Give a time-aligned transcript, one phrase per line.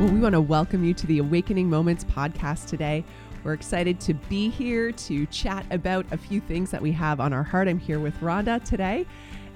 [0.00, 3.04] Well, we want to welcome you to the Awakening Moments podcast today.
[3.44, 7.32] We're excited to be here to chat about a few things that we have on
[7.32, 7.68] our heart.
[7.68, 9.06] I'm here with Rhonda today.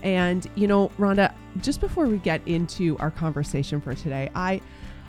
[0.04, 4.60] And you know, Rhonda, just before we get into our conversation for today, I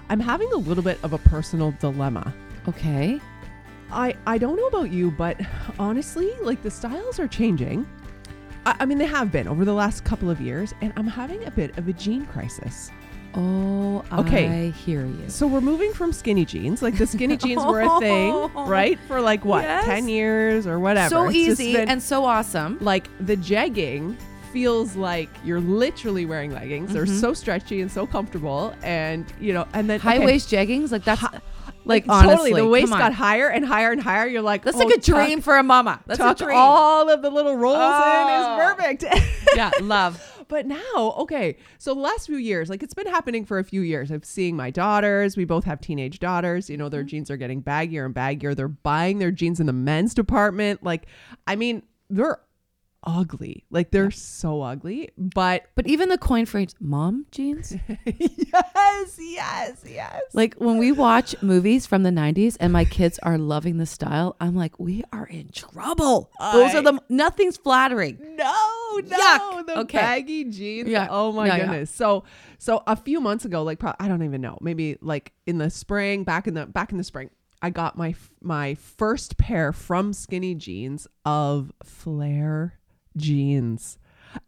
[0.10, 2.34] I'm having a little bit of a personal dilemma.
[2.68, 3.22] Okay.
[3.92, 5.40] I I don't know about you, but
[5.78, 7.88] honestly, like the styles are changing.
[8.66, 11.46] I, I mean, they have been over the last couple of years, and I'm having
[11.46, 12.90] a bit of a jean crisis.
[13.36, 14.68] Oh, Okay.
[14.68, 15.26] I hear you.
[15.30, 16.82] So we're moving from skinny jeans.
[16.82, 18.98] Like the skinny jeans were a thing, right?
[19.08, 19.86] For like what, Yes.
[19.86, 21.10] 10 years or whatever.
[21.10, 22.78] So It's easy been- and so awesome.
[22.82, 24.18] like the jegging
[24.52, 26.92] feels like you're literally wearing leggings.
[26.92, 27.22] They're Mhm.
[27.22, 28.74] so stretchy and so comfortable.
[28.82, 31.40] And, you know, and then High okay, waist jeggings, like that's Hi-
[31.86, 34.26] like totally honestly, the waist got higher and higher and higher.
[34.28, 36.00] You're like, That's oh, like a tuck- dream for a mama.
[36.08, 36.58] That's a dream.
[36.58, 38.28] all of the little rolls Oh.
[38.28, 39.06] in is perfect.
[39.56, 40.20] yeah, love.
[40.50, 43.82] But now, okay, so the last few years, like it's been happening for a few
[43.82, 44.12] years.
[44.12, 45.38] I'm seeing my daughters.
[45.38, 46.70] We both have teenage daughters.
[46.70, 46.92] You know, Mm-hmm.
[46.92, 48.56] their jeans are getting baggier and baggier.
[48.56, 50.84] They're buying their jeans in the men's department.
[50.84, 51.06] Like,
[51.48, 52.40] I mean, they're
[53.04, 53.66] ugly.
[53.70, 55.10] Like, they're so ugly.
[55.18, 60.22] But But even the coin phrase mom jeans, yes, yes, yes.
[60.34, 64.36] like when we watch movies from the 90s and my kids are loving the style,
[64.40, 66.32] I'm like, we are in trouble.
[66.40, 68.18] Those are the nothing's flattering.
[68.36, 69.66] No, no, Yuck.
[69.68, 69.98] the Okay.
[69.98, 70.90] baggy jeans.
[70.90, 71.08] Yeah.
[71.10, 71.66] Oh my Yeah, yeah.
[71.66, 71.92] goodness.
[71.92, 72.24] So,
[72.58, 75.70] so a few months ago, like pro- I don't even know, maybe like in the
[75.70, 77.30] spring, back in the back in the spring,
[77.62, 82.79] I got my my first pair from Skinny Jeans of flare
[83.20, 83.98] jeans.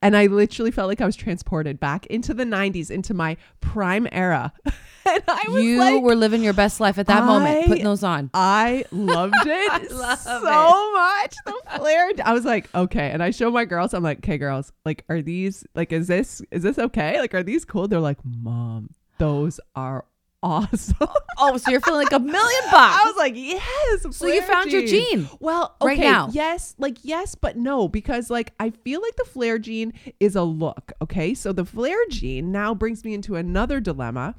[0.01, 4.07] And I literally felt like I was transported back into the 90s, into my prime
[4.11, 4.53] era.
[4.65, 8.03] and I was You like, were living your best life at that moment, putting those
[8.03, 8.29] on.
[8.35, 10.93] I loved it I love so it.
[10.93, 11.35] much.
[11.45, 12.11] The flare.
[12.23, 13.09] I was like, okay.
[13.09, 13.95] And I show my girls.
[13.95, 17.19] I'm like, okay, girls, like, are these like, is this is this okay?
[17.19, 17.87] Like, are these cool?
[17.87, 20.05] They're like, mom, those are
[20.43, 20.95] awesome.
[21.43, 22.99] Oh, so you're feeling like a million bucks.
[23.01, 24.15] I was like, yes.
[24.15, 25.27] so you found your jean.
[25.39, 26.29] Well, right okay, now.
[26.31, 30.43] yes, like yes, but no, because like I feel like the flare jean is a
[30.43, 30.91] look.
[31.01, 34.35] Okay, so the flare jean now brings me into another dilemma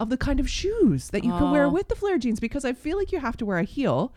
[0.00, 1.70] of the kind of shoes that you can wear Oh.
[1.70, 4.14] with the flare jeans because I feel like you have to wear a heel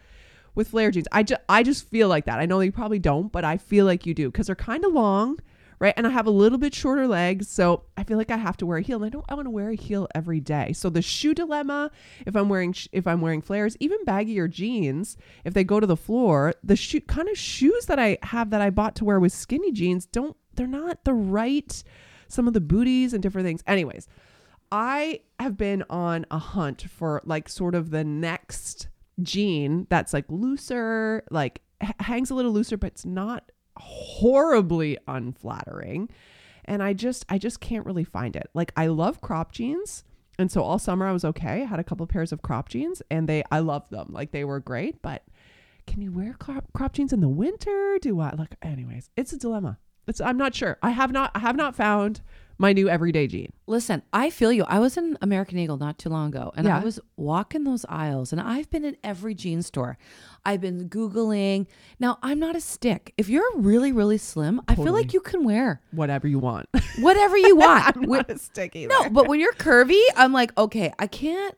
[0.55, 1.07] with flare jeans.
[1.11, 2.39] I just I just feel like that.
[2.39, 4.93] I know you probably don't, but I feel like you do because they're kind of
[4.93, 5.39] long.
[5.81, 5.95] Right.
[5.97, 7.49] And I have a little bit shorter legs.
[7.49, 8.97] So I feel like I have to wear a heel.
[8.97, 10.73] And I don't I want to wear a heel every day.
[10.73, 11.89] So the shoe dilemma,
[12.27, 15.87] if I'm wearing sh- if I'm wearing flares, even baggier jeans, if they go to
[15.87, 19.19] the floor, the shoe kind of shoes that I have that I bought to wear
[19.19, 21.83] with skinny jeans don't they're not the right
[22.27, 23.63] some of the booties and different things.
[23.65, 24.07] Anyways,
[24.71, 28.87] I have been on a hunt for like sort of the next
[29.23, 36.09] jean that's like looser, like h- hangs a little looser, but it's not horribly unflattering.
[36.65, 38.49] And I just, I just can't really find it.
[38.53, 40.03] Like I love crop jeans.
[40.37, 41.63] And so all summer I was okay.
[41.63, 44.07] I had a couple pairs of crop jeans and they, I loved them.
[44.11, 45.23] Like they were great, but
[45.87, 47.97] can you wear crop, crop jeans in the winter?
[48.01, 49.77] Do I like, anyways, it's a dilemma.
[50.07, 50.77] It's, I'm not sure.
[50.81, 52.21] I have not, I have not found
[52.57, 53.51] my new everyday jean.
[53.67, 54.63] Listen, I feel you.
[54.65, 56.77] I was in American Eagle not too long ago and Yeah.
[56.79, 59.97] I was walking those aisles and I've been in every jean store.
[60.45, 61.67] I've been Googling.
[61.99, 63.13] Now, I'm not a stick.
[63.17, 66.67] If you're really, really slim, I feel like you can wear Whatever you want.
[66.99, 67.95] whatever you want.
[67.97, 68.89] I'm not a stick either.
[68.89, 71.55] no, but when you're curvy, I'm like, okay, I can't.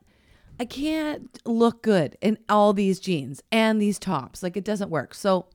[0.59, 4.43] I can't look good in all these jeans and these tops.
[4.43, 5.15] Like it doesn't work.
[5.15, 5.47] So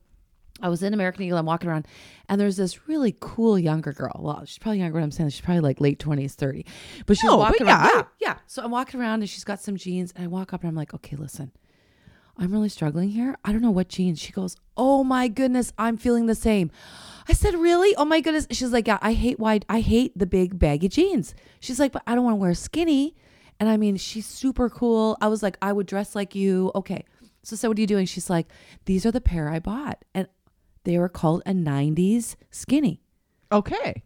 [0.61, 1.37] I was in American Eagle.
[1.37, 1.87] I'm walking around,
[2.27, 4.19] and there's this really cool younger girl.
[4.19, 5.29] Well, she's probably younger than I'm saying.
[5.29, 6.65] She's probably like late 20s, 30.
[7.05, 7.85] But she's No, but walking around.
[7.85, 7.91] yeah.
[7.95, 8.37] Yeah, yeah.
[8.45, 10.11] So I'm walking around, and she's got some jeans.
[10.17, 11.51] And I walk up, and I'm like, okay, listen,
[12.39, 13.37] I'm really struggling here.
[13.43, 14.19] I don't know what jeans.
[14.19, 16.71] She goes, oh my goodness, I'm feeling the same.
[17.27, 17.95] I said, really?
[17.97, 18.47] Oh my goodness.
[18.51, 19.65] She's like, yeah, I hate wide.
[19.67, 21.35] I hate the big baggy jeans.
[21.59, 23.15] She's like, but I don't want to wear skinny.
[23.59, 25.17] And I mean, she's super cool.
[25.19, 26.71] I was like, I would dress like you.
[26.75, 27.03] Okay.
[27.43, 28.05] So, so what are you doing?
[28.05, 28.47] She's like,
[28.85, 30.05] these are the pair I bought.
[30.15, 30.27] And
[30.85, 33.01] they were called a 90s skinny.
[33.51, 34.03] Okay.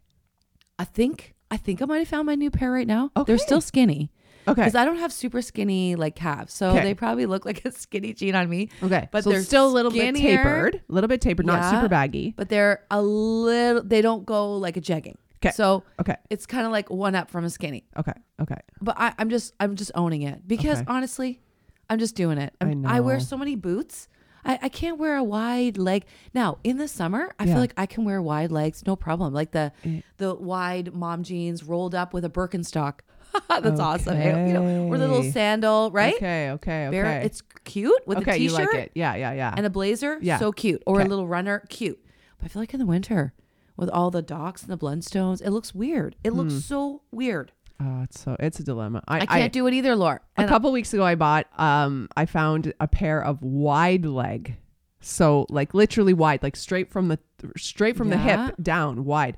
[0.80, 3.12] I think, I think I might have found my new pair right now.
[3.16, 3.32] Okay.
[3.32, 4.12] They're still skinny.
[4.48, 4.62] Okay.
[4.62, 6.54] Because I don't have super skinny like calves.
[6.54, 6.84] So Okay.
[6.84, 8.70] they probably look like a skinny jean on me.
[8.82, 9.08] Okay.
[9.12, 10.38] But they're still a little bit skinnier.
[10.38, 10.82] tapered.
[10.90, 11.72] A little bit tapered, not Yeah.
[11.72, 12.34] super baggy.
[12.36, 15.16] But they're a little, they don't go like a jegging.
[15.42, 15.52] 'Kay.
[15.52, 16.16] So Okay.
[16.30, 17.84] it's kind of like one up from a skinny.
[17.98, 18.14] Okay.
[18.42, 18.60] Okay.
[18.82, 20.86] But I, I'm just I'm just owning it because Okay.
[20.88, 21.42] honestly,
[21.90, 22.54] I'm just doing it.
[22.62, 24.08] I I'm- I, wear so many boots.
[24.46, 26.58] I, I can't wear a wide leg now.
[26.64, 27.54] In the summer, I Yeah.
[27.54, 29.34] feel like I can wear wide legs, no problem.
[29.34, 30.02] Like the Eh.
[30.18, 33.00] the wide mom jeans rolled up with a Birkenstock.
[33.50, 34.18] That's awesome.
[34.18, 34.48] eh?
[34.48, 36.16] You know, or the little sandal, right?
[36.16, 36.52] Okay.
[36.52, 36.88] Okay.
[36.88, 36.92] Okay.
[36.98, 38.34] Very- it's cute with okay.
[38.34, 38.92] a You t-shirt like it?
[38.96, 39.16] Yeah.
[39.16, 39.34] Yeah.
[39.34, 39.54] Yeah.
[39.56, 40.18] and a blazer.
[40.22, 40.40] Yeah.
[40.40, 40.82] So cute.
[40.86, 41.06] Or Okay.
[41.06, 42.00] a little runner, cute.
[42.38, 43.34] But I feel like in the winter
[43.78, 46.16] with all the Docs and the Blundstones, it looks weird.
[46.24, 46.60] It looks Hmm.
[46.60, 47.52] so weird.
[47.82, 49.02] Oh, it's so it's a dilemma.
[49.08, 50.20] I, I can't do it either, Laura.
[50.38, 51.48] A And couple weeks ago, I bought.
[51.60, 54.56] Um, I found a pair of wide leg,
[55.02, 57.20] so like literally wide, like straight from the
[57.58, 59.38] straight from the hip down, wide.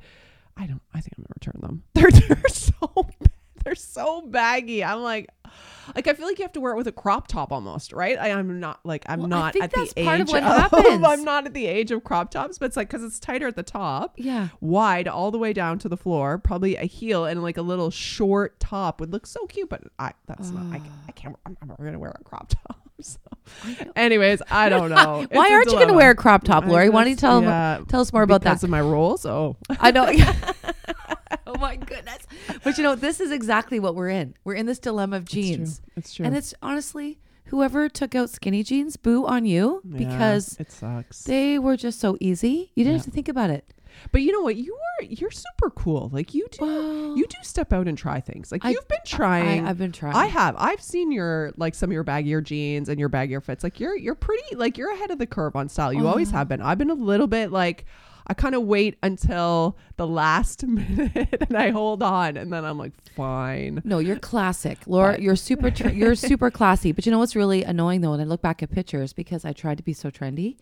[0.58, 0.82] I don't.
[0.94, 1.84] I think I'm gonna return them.
[1.96, 3.08] They're they're so
[3.66, 4.84] they're so baggy.
[4.84, 5.30] I'm like,
[5.96, 8.18] like I feel like you have to wear it with a crop top almost, right?
[8.18, 10.72] I, I'm not like I'm Well, I not think at that's the part age of
[10.72, 13.20] what of- I'm not at the age of crop tops, but it's like because it's
[13.20, 14.50] tighter at the top yeah.
[14.62, 17.90] wide all the way down to the floor, probably a heel and like a little
[17.90, 21.84] short top would look so cute, but I that's not I, I can't I'm never
[21.84, 22.82] gonna wear a crop top.
[23.02, 23.20] So.
[23.96, 25.28] Anyways, I don't know.
[25.32, 26.90] Why aren't you going to wear a crop top, Lori?
[26.90, 28.68] Why don't you tell yeah, tell us more about because that?
[28.68, 29.26] of my rolls.
[29.26, 30.10] Oh, I know.
[31.56, 32.20] Oh my goodness!
[32.64, 34.36] But you know, this is exactly what we're in.
[34.44, 36.26] We're in this dilemma of jeans, it's true.
[36.26, 37.20] and it's honestly
[37.50, 41.24] whoever took out skinny jeans, boo on you Yeah, because it sucks.
[41.26, 42.72] they were just so easy.
[42.76, 42.98] You didn't Yeah.
[42.98, 43.72] have to think about it.
[44.12, 44.56] but you know what?
[44.58, 46.10] You are you're super cool.
[46.12, 48.52] Like you do Well, you do step out and try things.
[48.52, 49.66] Like I- you've been trying.
[49.66, 50.16] I, I've been trying.
[50.16, 50.56] I have.
[50.58, 53.64] I've seen your like some of your baggier jeans and your baggier fits.
[53.64, 55.94] Like you're you're pretty like you're ahead of the curve on style.
[55.94, 56.38] You always Oh.
[56.38, 56.62] have been.
[56.62, 57.86] I've been a little bit like
[58.28, 62.78] I kind of wait until the last minute and I hold on and then I'm
[62.78, 63.82] like fine.
[63.84, 65.14] No, you're classic, Laura.
[65.14, 65.70] But- you're super.
[65.72, 66.92] Tr- you're super classy.
[66.92, 69.54] But you know what's really annoying though, when I look back at pictures because I
[69.54, 70.58] tried to be so trendy,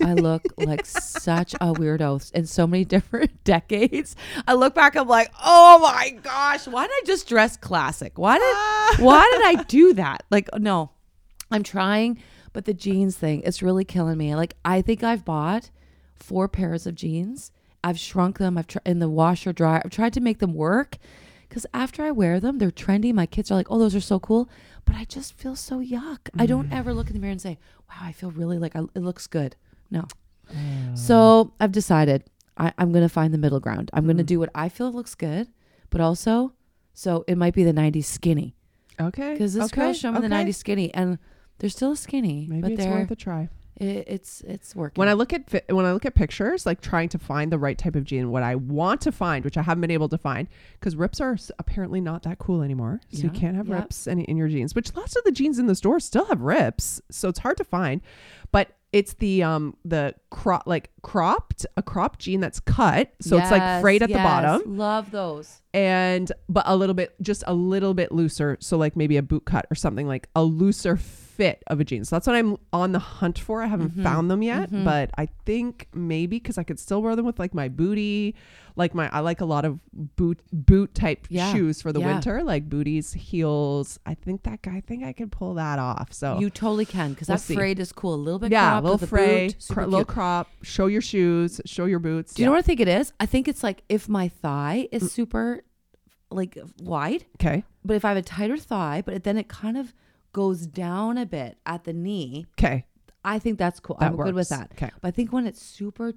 [0.00, 4.14] I look like such a weirdo in so many different decades.
[4.46, 8.16] I look back, I'm like, oh my gosh, why did I just dress classic?
[8.18, 10.24] Why did why did I do that?
[10.30, 10.90] Like, no,
[11.50, 12.22] I'm trying,
[12.52, 14.34] but the jeans thing, it's really killing me.
[14.34, 15.70] Like, I think I've bought
[16.22, 17.52] four pairs of jeans.
[17.84, 18.56] I've shrunk them.
[18.56, 19.82] I've tried in the washer dryer.
[19.84, 20.98] I've tried to make them work
[21.48, 23.12] because after I wear them, they're trendy.
[23.12, 24.48] My kids are like, "Oh, those are so cool,"
[24.84, 26.30] but I just feel so yuck.
[26.38, 26.76] I don't mm.
[26.76, 27.58] ever look in the mirror and say,
[27.88, 29.56] "Wow, I feel really like I, it looks good."
[29.90, 30.06] No.
[30.52, 30.96] Mm.
[30.96, 32.24] So I've decided
[32.56, 33.90] I, I'm going to find the middle ground.
[33.92, 34.26] I'm going to mm.
[34.26, 35.48] do what I feel looks good,
[35.90, 36.52] but also,
[36.94, 38.54] so it might be the 90s skinny
[39.00, 39.32] Okay.
[39.32, 41.18] because this okay, girl's showing me the 90s skinny, and
[41.58, 43.48] they're still skinny, Maybe but it's they're worth a try.
[43.76, 45.00] It, it's it's working.
[45.00, 47.58] When I look at fi- when I look at pictures, like trying to find the
[47.58, 50.18] right type of jean, what I want to find, which I haven't been able to
[50.18, 50.48] find,
[50.78, 53.00] because rips are s- apparently not that cool anymore.
[53.10, 53.76] So you Yeah, can't have yeah.
[53.80, 54.74] rips in, in your jeans.
[54.74, 57.64] Which lots of the jeans in the store still have rips, so it's hard to
[57.64, 58.00] find.
[58.50, 63.50] But it's the um the crop like cropped a cropped jean that's cut, so it's
[63.50, 65.62] like frayed at the bottom, Love those.
[65.72, 69.46] and but a little bit just a little bit looser, so like maybe a boot
[69.46, 70.98] cut or something like a looser
[71.42, 72.04] fit of a jean.
[72.04, 73.62] So that's what I'm on the hunt for.
[73.62, 74.02] I haven't Mhm.
[74.02, 74.84] found them yet, Mhm.
[74.84, 78.34] but I think maybe because I could still wear them with like my booty,
[78.76, 79.78] like my I like a lot of
[80.16, 81.52] boot boot type Yeah.
[81.52, 82.06] shoes for the Yeah.
[82.14, 83.98] winter, like booties, heels.
[84.06, 86.12] I think that guy, I think I could pull that off.
[86.12, 87.54] So You totally can because We'll that see.
[87.54, 88.14] frayed is cool.
[88.14, 90.48] A little bit yeah, a little fray, boot, cr- little crop.
[90.62, 92.34] Show your shoes, show your boots.
[92.34, 93.12] Do you know what I think it is?
[93.20, 95.62] I think it's like if my thigh is super
[96.30, 99.92] like wide, Okay, but if I have a tighter thigh, but then it kind of
[100.32, 102.84] goes down a bit at the knee, okay,
[103.24, 103.96] I think that's cool.
[104.00, 104.28] that I'm works.
[104.28, 104.70] good with that.
[104.72, 106.12] Okay, But I think when it's super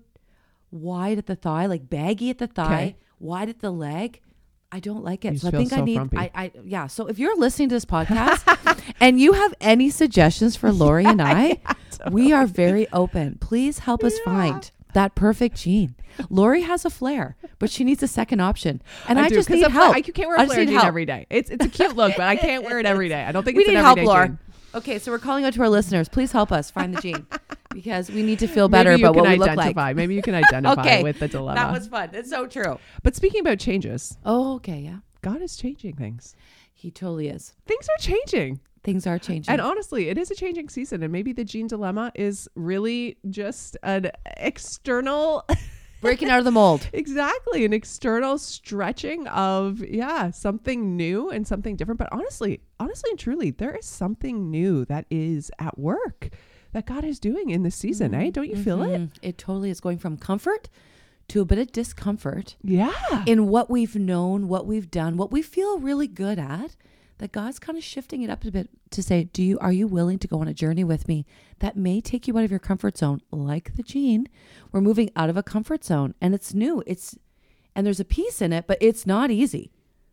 [0.72, 2.96] wide at the thigh, like baggy at the thigh, Okay.
[3.20, 4.22] wide at the leg,
[4.72, 5.34] I don't like it.
[5.34, 6.18] You so I think I need frumpy.
[6.18, 6.88] I, I yeah.
[6.88, 11.22] So if you're listening to this podcast and you have any suggestions for Lori and
[11.22, 11.60] I,
[12.12, 13.38] we are very open.
[13.40, 14.24] Please help us Yeah.
[14.26, 15.96] find that perfect jean.
[16.30, 18.82] Lori has a flare, but she needs a second option.
[19.08, 19.94] And I, do, just need help.
[19.96, 20.86] I can't wear a flare jean help.
[20.86, 21.28] every day.
[21.30, 23.24] It's it's a cute look, but I can't wear it every day.
[23.24, 24.40] I don't think we it's need help, Laura.
[24.74, 26.10] Okay, so we're calling out to our listeners.
[26.10, 27.28] Please help us find the jean
[27.74, 29.96] because we need to feel better about what we look like.
[29.96, 31.56] Maybe you can identify Okay, with the dilemma.
[31.60, 32.10] That was fun.
[32.14, 32.80] It's so true.
[33.04, 34.98] but speaking about changes, Oh, okay, yeah.
[35.22, 36.36] God is changing things.
[36.74, 37.54] He totally is.
[37.66, 38.60] Things are changing.
[38.86, 39.52] Things are changing.
[39.52, 41.04] And honestly, it is a changing season.
[41.04, 45.46] And maybe the jean dilemma is really just an external,
[46.02, 46.88] Breaking out of the mold.
[46.94, 51.98] exactly, an external stretching of, yeah, something new and something different.
[51.98, 56.30] But honestly, honestly and truly, there is something new that is at work
[56.74, 58.30] that God is doing in this season, eh?
[58.30, 59.02] Don't you feel it?
[59.02, 59.10] Mhm.
[59.22, 60.70] It totally is going from comfort
[61.30, 62.94] to a bit of discomfort Yeah.
[63.26, 66.76] in what we've known, what we've done, what we feel really good at.
[67.20, 69.88] That God's kind of shifting it up a bit to say, "Do you are you
[69.88, 71.26] willing to go on a journey with me
[71.60, 74.28] that may take you out of your comfort zone, like the jean?
[74.74, 76.84] We're moving out of a comfort zone, and it's new.
[76.86, 77.18] It's
[77.74, 79.72] and there's a peace in it, but it's not easy.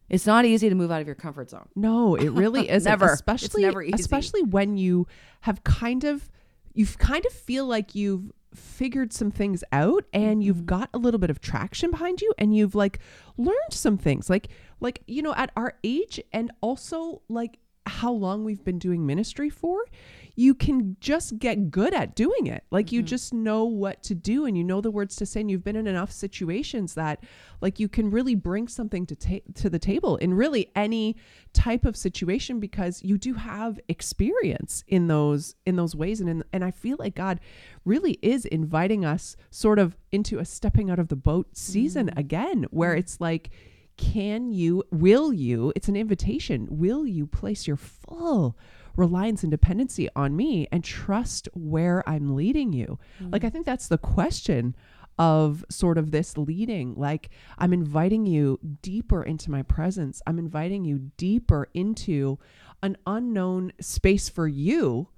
[0.09, 1.69] It's not easy to move out of your comfort zone.
[1.75, 2.89] No, it really isn't.
[2.89, 3.07] Never.
[3.07, 3.95] It's Especially, never easy.
[3.99, 5.07] especially when you
[5.43, 6.29] have kind of,
[6.75, 10.41] you kind of feel like you've figured some things out and Mm-hmm.
[10.43, 12.99] you've got a little bit of traction behind you and you've like
[13.37, 14.49] learned some things like
[14.81, 19.51] like you know at our age and also like how long we've been doing ministry
[19.51, 19.85] for
[20.35, 22.65] you can just get good at doing it.
[22.71, 23.07] Like you Mhm.
[23.07, 25.77] just know what to do and you know the words to say and you've been
[25.77, 27.23] in enough situations that
[27.61, 31.17] like you can really bring something to ta- to the table in really any
[31.53, 36.45] type of situation because you do have experience in those in those ways and in,
[36.53, 37.39] and I feel like God
[37.85, 42.19] really is inviting us sort of into a stepping out of the boat season Mm.
[42.19, 43.51] again where it's like
[43.99, 48.57] can you will you it's an invitation will you place your full
[48.97, 52.99] reliance and dependency on me and trust where i'm leading you.
[53.21, 53.33] Mm.
[53.33, 54.75] Like i think that's the question
[55.19, 56.95] of sort of this leading.
[56.95, 60.23] Like i'm inviting you deeper into my presence.
[60.27, 62.39] I'm inviting you deeper into
[62.83, 65.09] an unknown space for you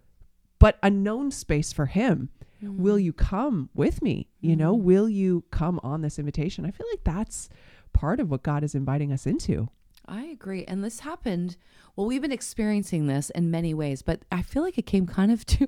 [0.58, 2.30] but a known space for him.
[2.62, 2.78] Mm.
[2.78, 4.28] Will you come with me?
[4.40, 4.80] You know mm.
[4.80, 6.64] will you come on this invitation?
[6.64, 7.48] I feel like that's
[7.92, 9.68] part of what god is inviting us into
[10.06, 10.64] I agree.
[10.66, 11.56] And this happened,
[11.96, 15.30] well, we've been experiencing this in many ways, but I feel like it came kind
[15.32, 15.66] of to,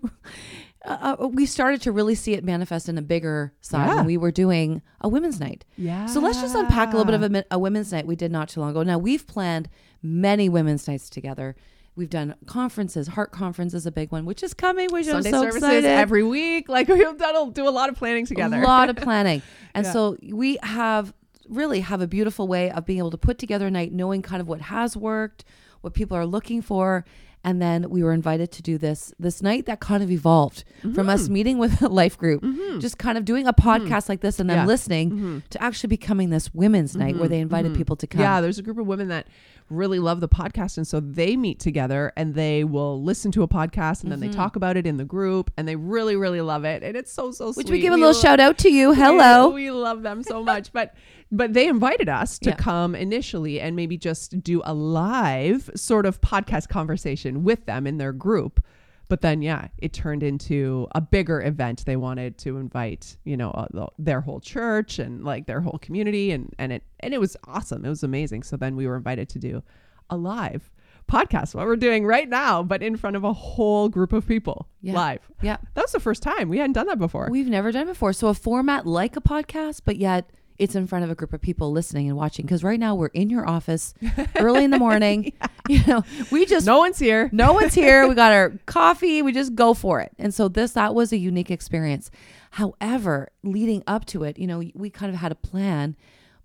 [0.84, 3.94] uh, uh, we started to really see it manifest in a bigger side Yeah.
[3.96, 5.64] when we were doing a women's night.
[5.76, 8.30] yeah So let's just unpack a little bit of a, a women's night we did
[8.30, 8.82] not too long ago.
[8.82, 9.68] Now, we've planned
[10.02, 11.56] many women's nights together.
[11.96, 13.08] We've done conferences.
[13.08, 15.86] Heart Conference is a big one, which is coming, which sunday I'm so services excited.
[15.86, 18.96] every week like we've done a, do a lot of planning together A lot of
[18.96, 19.40] planning.
[19.74, 19.92] And Yeah.
[19.92, 21.14] so we have
[21.48, 24.40] really have a beautiful way of being able to put together a night knowing kind
[24.40, 25.44] of what has worked,
[25.80, 27.04] what people are looking for.
[27.44, 30.92] And then we were invited to do this this night that kind of evolved from
[30.94, 31.08] Mm-hmm.
[31.10, 32.80] us meeting with a life group, mm-hmm.
[32.80, 33.86] just kind of doing a mm-hmm.
[33.86, 34.66] podcast like this and then Yeah.
[34.66, 35.42] listening Mhm.
[35.50, 37.30] to actually becoming this women's night where mm-hmm.
[37.30, 38.20] they invited people to come.
[38.20, 39.28] Yeah, there's a group of women that
[39.70, 40.76] really love the podcast.
[40.76, 44.28] And so they meet together and they will listen to a podcast and then they
[44.28, 46.82] talk about it in the group and they really, really love it.
[46.82, 47.70] And it's so, so Which sweet.
[47.70, 48.90] we give a little lo- shout out to you.
[48.90, 49.50] we- Hello.
[49.50, 50.72] We, love them so much.
[50.72, 50.94] but
[51.32, 52.56] but they invited us to Yeah.
[52.56, 57.98] come initially and maybe just do a live sort of podcast conversation with them in
[57.98, 58.60] their group.
[59.08, 61.84] But then, yeah, it turned into a bigger event.
[61.86, 65.78] They wanted to invite, you know, uh, the- their whole church and like their whole
[65.80, 67.84] community, and and it and it was awesome.
[67.84, 68.42] It was amazing.
[68.42, 69.62] So then we were invited to do
[70.10, 70.72] a live
[71.08, 74.66] podcast, what we're doing right now, but in front of a whole group of people
[74.82, 74.94] Yeah.
[74.94, 75.20] live.
[75.40, 75.58] yeah.
[75.74, 77.28] That was the first time we hadn't done that before.
[77.30, 78.12] We've never done it before.
[78.12, 81.40] So a format like a podcast, but yet it's in front of a group of
[81.40, 82.44] people listening and watching.
[82.44, 83.94] Because right now we're in your office
[84.36, 85.32] early in the morning.
[85.68, 87.28] You know, we just no one's here.
[87.32, 88.06] no one's here.
[88.06, 89.20] We got our coffee.
[89.20, 90.12] We just go for it.
[90.16, 92.08] And so this that was a unique experience.
[92.52, 95.96] However, leading up to it, you know, we kind of had a plan,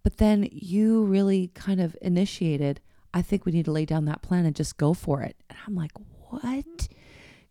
[0.01, 2.79] but then you really kind of initiated.
[3.13, 5.35] I think we need to lay down that plan and just go for it.
[5.51, 5.91] And I'm like,
[6.29, 6.87] what?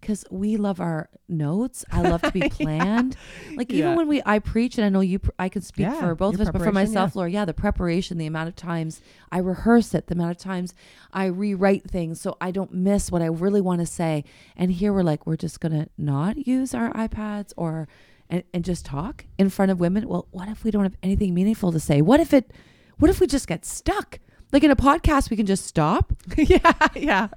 [0.01, 1.85] Because we love our notes.
[1.93, 3.17] I love to be planned.
[3.55, 3.97] Like even Yeah.
[3.97, 6.35] when we I preach, and I know you, pr- I can speak Yeah, for both
[6.35, 9.95] of us, but for myself, Laura, yeah, the preparation, the amount of times I rehearse
[9.95, 10.75] it, the amount of times
[11.13, 14.25] I rewrite things so I don't miss what I really want to say.
[14.57, 17.87] And here we're like, we're just gonna not use our iPads or
[18.31, 20.09] and, and just talk in front of women.
[20.09, 22.01] Well, what if we don't have anything meaningful to say?
[22.01, 22.53] What if it?
[22.99, 24.19] What if we just get stuck?
[24.53, 27.29] Like in a podcast, we can just stop yeah, yeah,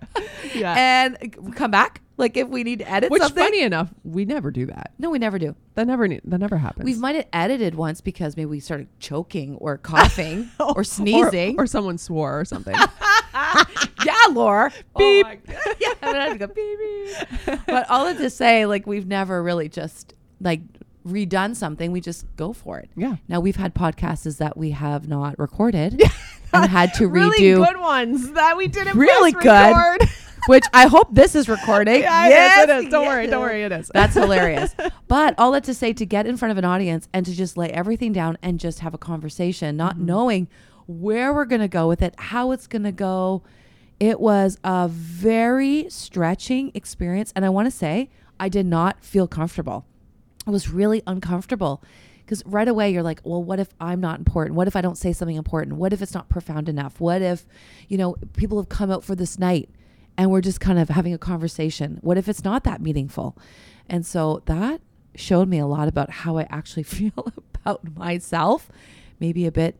[0.56, 0.76] yeah.
[0.78, 2.02] and come back.
[2.16, 3.12] Like if we need to edit something.
[3.12, 3.44] Which, something.
[3.44, 4.92] funny enough, we never do that.
[5.00, 5.56] No, we never do.
[5.74, 6.86] That never, ne- that never happens.
[6.86, 11.56] We might have edited once because maybe we started choking or coughing or sneezing.
[11.58, 12.76] or, or someone swore or something.
[14.06, 14.70] yeah, Laura.
[14.98, 15.26] Beep.
[15.26, 15.76] Oh my God.
[15.80, 16.80] yeah, I'm gonna go beep,
[17.46, 17.60] beep.
[17.66, 20.62] But all of to say, like we've never really just like
[21.08, 21.92] redone something.
[21.92, 22.90] We just go for it.
[22.96, 26.02] yeah, Now we've had podcasts that we have not recorded
[26.54, 30.02] and had to redo, really good ones that we didn't Really good.
[30.48, 32.02] Which I hope this is recording.
[32.02, 32.92] yeah, yes, it is, it is.
[32.92, 33.10] Don't yes.
[33.10, 33.92] worry, don't worry, it is.
[33.94, 34.76] That's hilarious.
[35.08, 37.56] But all that to say, to get in front of an audience and to just
[37.56, 40.06] lay everything down and just have a conversation, not Mm-hmm.
[40.06, 40.48] knowing
[40.88, 43.44] where we're going to go with it, how it's going to go.
[44.00, 47.32] It was a very stretching experience.
[47.36, 48.10] And I want to say,
[48.40, 49.86] I did not feel comfortable.
[50.48, 51.82] I was really uncomfortable
[52.26, 54.56] because right away you're like, well, what if I'm not important?
[54.56, 55.78] What if I don't say something important?
[55.78, 57.00] What if it's not profound enough?
[57.00, 57.46] What if,
[57.88, 59.70] you know, people have come out for this night
[60.18, 62.00] and we're just kind of having a conversation?
[62.02, 63.38] What if it's not that meaningful?
[63.90, 64.82] And so that
[65.16, 68.70] showed me a lot about how I actually feel about myself.
[69.20, 69.78] Maybe a bit,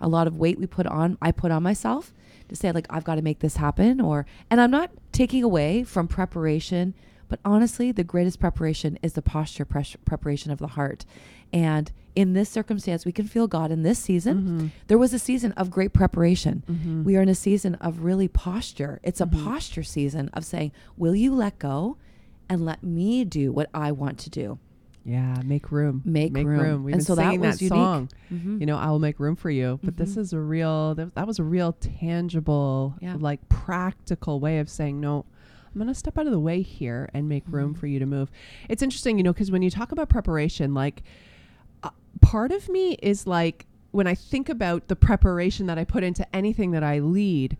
[0.00, 2.12] a lot of weight we put on, I put on myself
[2.48, 4.00] to say, like, I've got to make this happen.
[4.00, 6.94] Or, and I'm not taking away from preparation,
[7.28, 11.04] but honestly, the greatest preparation is the posture pres- preparation of the heart.
[11.52, 14.36] And in this circumstance, we can feel God in this season.
[14.42, 14.66] Mm-hmm.
[14.88, 17.02] There was a season of great preparation.
[17.06, 19.00] We are in a season of really posture.
[19.02, 19.44] It's a Mm-hmm.
[19.44, 21.96] posture season of saying, Will you let go
[22.48, 24.58] and let me do what I want to do?
[25.04, 26.02] Yeah, make room.
[26.04, 26.84] Make room.
[26.84, 27.70] We've And been so that singing that, was unique.
[27.72, 28.10] song.
[28.30, 28.60] Mhm.
[28.60, 29.78] You know, I will make room for you.
[29.82, 30.18] But this Mhm.
[30.18, 30.94] is a real.
[30.96, 33.16] That, that was a real tangible, Yeah.
[33.18, 35.24] like practical way of saying no.
[35.68, 37.80] I'm going to step out of the way here and make room Mm-hmm.
[37.80, 38.30] for you to move.
[38.68, 41.02] It's interesting, you know, because when you talk about preparation, like
[41.82, 46.02] uh, part of me is like when I think about the preparation that I put
[46.04, 47.56] into anything that I lead,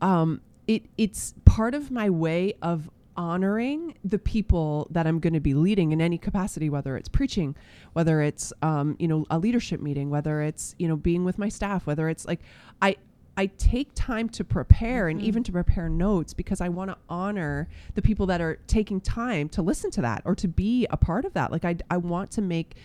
[0.00, 5.40] um, it it's part of my way of honoring the people that I'm going to
[5.40, 7.54] be leading in any capacity, whether it's preaching,
[7.92, 11.48] whether it's um, you know a leadership meeting, whether it's you know being with my
[11.48, 12.40] staff, whether it's like
[12.80, 12.96] I
[13.36, 15.28] I take time to prepare and mm-hmm.
[15.28, 19.48] even to prepare notes because I want to honor the people that are taking time
[19.50, 21.50] to listen to that or to be a part of that.
[21.50, 22.76] Like I, I want to make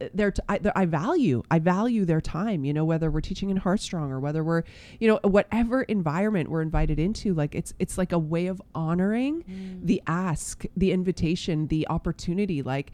[0.00, 2.64] eh, their I value I value their time.
[2.64, 4.64] You know whether we're teaching in Heartstrong or whether we're
[4.98, 7.32] you know whatever environment we're invited into.
[7.32, 9.86] Like it's it's like a way of honoring mm.
[9.86, 12.62] the ask, the invitation, the opportunity.
[12.62, 12.92] Like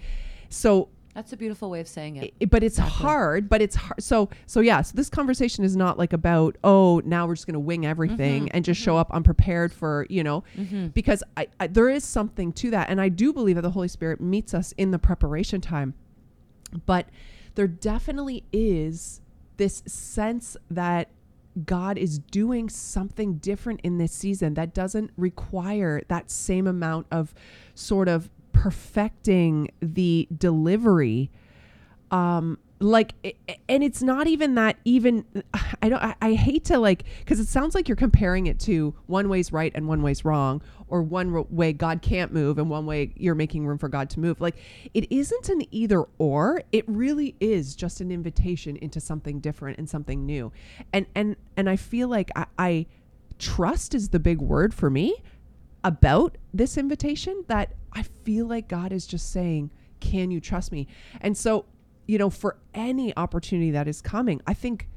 [0.51, 2.35] so That's a beautiful way of saying it.
[2.39, 3.03] it- but it's Exactly.
[3.07, 7.01] hard but it's hard so so yeah so this conversation is not like about oh
[7.07, 10.23] now we're just going to wing everything Mhm, and just show up unprepared for you
[10.23, 10.93] know Mhm.
[10.93, 13.89] because I, I there is something to that and i do believe that the holy
[13.89, 15.95] spirit meets us in the preparation time
[16.85, 17.09] but
[17.55, 19.23] there definitely is
[19.57, 21.09] this sense that
[21.65, 27.33] God is doing something different in this season that doesn't require that same amount of
[27.75, 28.29] sort of
[28.63, 31.31] perfecting the delivery
[32.11, 33.13] um like
[33.69, 35.25] and it's not even that even
[35.83, 38.95] i don't i, I hate to like because it sounds like you're comparing it to
[39.07, 42.87] one way's right and one way's wrong or one way god can't move and one
[42.87, 44.41] way you're making room for god to move.
[44.41, 44.57] Like
[44.95, 49.89] it isn't an either or it really is just an invitation into something different and
[49.89, 50.53] something new.
[50.93, 52.87] And and and i feel like i, I
[53.39, 55.17] trust is the big word for me
[55.87, 60.89] about this invitation that I feel like God is just saying, Can you trust me?
[61.21, 61.65] And so,
[62.07, 64.89] you know, for any opportunity that is coming, I think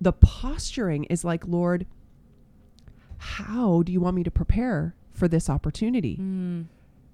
[0.00, 1.86] the posturing is like, Lord,
[3.16, 6.16] how do you want me to prepare for this opportunity?
[6.16, 6.66] Mm.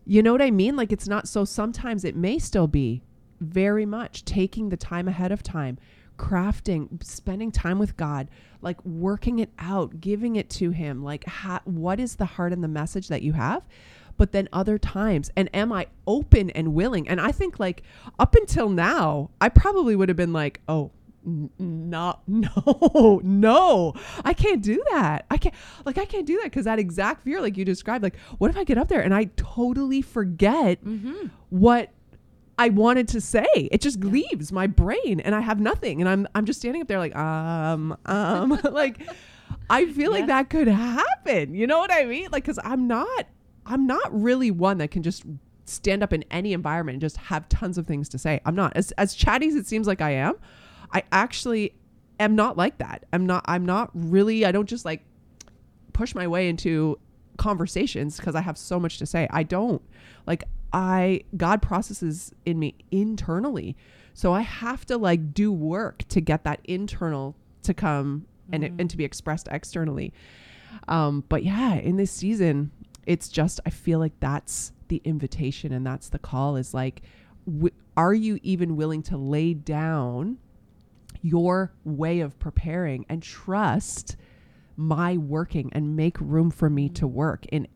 [0.07, 0.75] You know what I mean?
[0.75, 3.03] Like, it's not so sometimes it may still be
[3.41, 5.77] very much taking the time ahead of time,
[6.19, 8.29] crafting, spending time with God,
[8.61, 11.03] like working it out, giving it to Him.
[11.03, 13.63] Like, ha- what is the heart and the message that you have?
[14.19, 17.09] But then other times, and am I open and willing?
[17.09, 17.85] And I think, like,
[18.19, 20.91] up until now, I probably would have been like, oh,
[21.25, 23.93] n- not no no
[24.25, 27.41] i can't do that i can't like i can't do that because that exact fear
[27.41, 31.27] like you described like what if i get up there and i totally forget Mm-hmm.
[31.51, 31.91] what
[32.59, 33.47] I wanted to say.
[33.55, 36.01] It just leaves my brain and I have nothing.
[36.01, 39.01] And I'm I'm just standing up there like, um, um like
[39.71, 41.55] I feel like that could happen.
[41.55, 42.29] You know what I mean?
[42.33, 43.27] Like cuz I'm not
[43.65, 45.25] I'm not really one that can just
[45.67, 48.41] stand up in any environment and just have tons of things to say.
[48.45, 48.77] I'm not.
[48.77, 50.35] As as chatty as it seems like I am,
[50.93, 51.75] I actually
[52.19, 53.07] am not like that.
[53.13, 55.05] I'm not I'm not really I don't just like
[55.93, 56.99] push my way into
[57.37, 59.29] conversations because I have so much to say.
[59.31, 59.83] I don't.
[60.27, 63.77] Like I God processes in me internally.
[64.15, 68.81] So I have to like do work to get that internal to come and Mm-hmm.
[68.81, 70.13] and to be expressed externally.
[70.89, 72.71] Um but yeah, in this season
[73.07, 77.03] it's just I feel like that's the invitation and that's the call is like
[77.47, 80.39] w- are you even willing to lay down
[81.23, 84.17] your way of preparing and trust
[84.77, 87.67] my working and make room for me to work in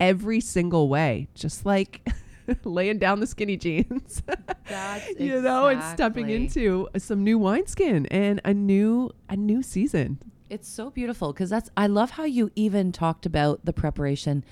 [0.00, 2.08] every single way, just like
[2.64, 4.22] laying down the skinny jeans,
[4.68, 10.18] That's you know, and stepping into some new wineskin and a new a new season.
[10.50, 14.44] It's so beautiful because that's I love how you even talked about the preparation.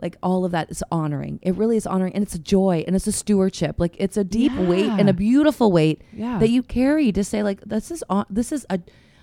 [0.00, 1.38] Like all of that is honoring.
[1.42, 3.76] It really is honoring and it's a joy and it's a stewardship.
[3.78, 6.38] Like it's a deep weight and a beautiful weight Yeah.
[6.38, 8.80] that you carry to say like this is on this is a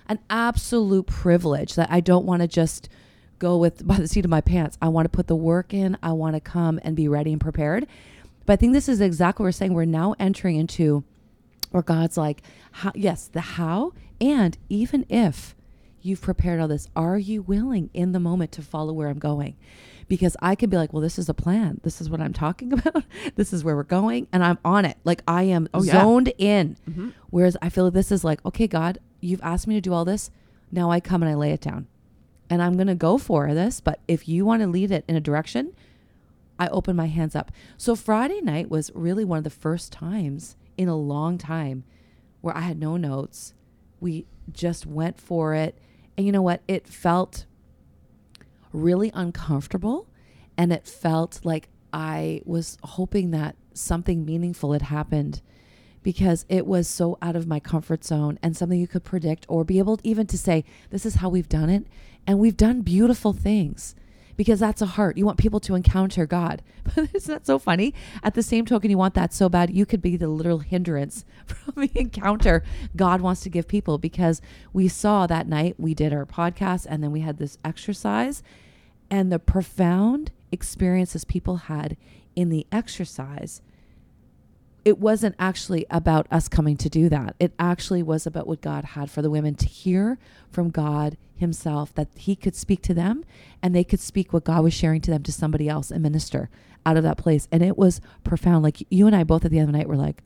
[0.08, 2.88] an absolute privilege that I don't want to just
[3.38, 4.78] go with by the seat of my pants.
[4.80, 5.96] I want to put the work in.
[6.02, 7.86] I want to come and be ready and prepared.
[8.46, 9.74] But I think this is exactly what we're saying.
[9.74, 11.04] We're now entering into
[11.70, 15.54] where God's like, how, yes, the how, and even if
[16.02, 19.56] you've prepared all this, are you willing in the moment to follow where I'm going?
[20.08, 21.80] Because I could be like, well, this is a plan.
[21.84, 23.04] This is what I'm talking about.
[23.36, 24.96] this is where we're going, and I'm on it.
[25.04, 25.92] Like I am Oh, yeah.
[25.92, 26.76] zoned in.
[26.90, 27.12] Mhm.
[27.30, 30.04] Whereas I feel like this is like, okay, God, you've asked me to do all
[30.04, 30.30] this.
[30.72, 31.86] Now I come and I lay it down.
[32.48, 33.80] And I'm going to go for this.
[33.80, 35.72] But if you want to lead it in a direction,
[36.60, 37.50] I opened my hands up.
[37.78, 41.84] So Friday night was really one of the first times in a long time
[42.42, 43.54] where I had no notes.
[43.98, 45.78] We just went for it.
[46.16, 46.60] And you know what?
[46.68, 47.46] It felt
[48.72, 50.06] really uncomfortable
[50.58, 55.40] and it felt like I was hoping that something meaningful had happened
[56.02, 59.64] because it was so out of my comfort zone and something you could predict or
[59.64, 61.86] be able even to say this is how we've done it
[62.26, 63.94] and we've done beautiful things
[64.40, 65.18] because that's a heart.
[65.18, 66.62] You want people to encounter God.
[66.94, 67.92] But isn't that so funny?
[68.22, 71.26] At the same token, you want that so bad, you could be the literal hindrance
[71.44, 72.64] from the encounter
[72.96, 74.40] God wants to give people because
[74.72, 78.42] we saw that night we did our podcast and then we had this exercise
[79.10, 81.98] and the profound experiences people had
[82.34, 83.60] in the exercise
[84.84, 87.36] it wasn't actually about us coming to do that.
[87.38, 90.18] It actually was about what God had for the women to hear
[90.50, 93.24] from God Himself, that He could speak to them
[93.62, 96.48] and they could speak what God was sharing to them to somebody else and minister
[96.86, 97.46] out of that place.
[97.52, 98.62] And it was profound.
[98.62, 100.22] Like you and I both at the end of the night were like,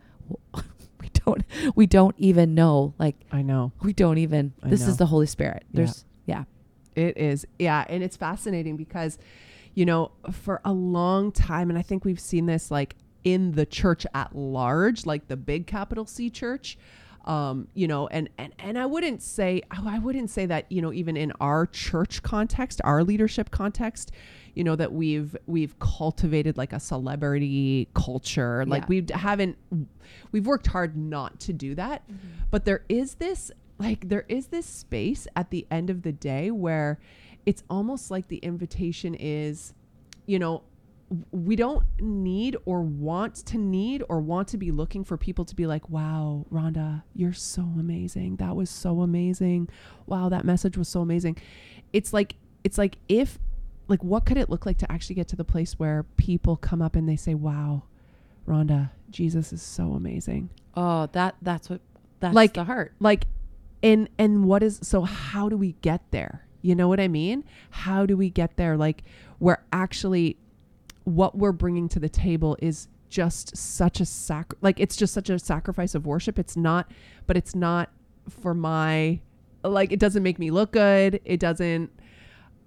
[1.00, 1.42] we don't,
[1.74, 2.94] we don't even know.
[2.98, 3.72] Like, I know.
[3.82, 4.88] we don't even, I this know.
[4.88, 5.64] is the Holy Spirit.
[5.70, 5.76] Yeah.
[5.76, 6.44] There's, yeah.
[6.94, 7.46] It is.
[7.58, 7.84] Yeah.
[7.88, 9.18] And it's fascinating because,
[9.74, 13.66] you know, for a long time, and I think we've seen this like in the
[13.66, 16.78] church at large, like the big capital C church.
[17.24, 20.92] Um, you know, and, and and I wouldn't say I wouldn't say that, you know,
[20.92, 24.12] even in our church context, our leadership context,
[24.54, 28.66] you know, that we've we've cultivated like a celebrity culture.
[28.66, 28.88] Like Yeah.
[28.88, 29.56] we haven't
[30.32, 32.02] we've worked hard not to do that.
[32.50, 36.50] But there is this like there is this space at the end of the day
[36.50, 36.98] where
[37.46, 39.72] it's almost like the invitation is,
[40.26, 40.62] you know,
[41.30, 45.54] we don't need or want to need or want to be looking for people to
[45.54, 48.36] be like, wow, Rhonda, you're so amazing.
[48.36, 49.68] That was so amazing.
[50.06, 51.36] Wow, that message was so amazing.
[51.92, 53.38] It's like, it's like if,
[53.86, 56.80] like, what could it look like to actually get to the place where people come
[56.82, 57.84] up and they say, wow,
[58.48, 61.80] Rhonda, Jesus is so amazing Oh, that, that's what,
[62.20, 62.94] that's Like- the heart.
[62.98, 63.26] like
[63.82, 67.44] and and what is so how do we get there you know what i mean
[67.68, 69.02] how do we get there like
[69.40, 70.38] we're actually
[71.04, 75.30] what we're bringing to the table is just such a sac like it's just such
[75.30, 76.38] a sacrifice of worship.
[76.38, 76.90] It's not
[77.26, 77.90] but it's not
[78.28, 79.20] for my
[79.62, 81.20] like it doesn't make me look good.
[81.24, 81.90] It doesn't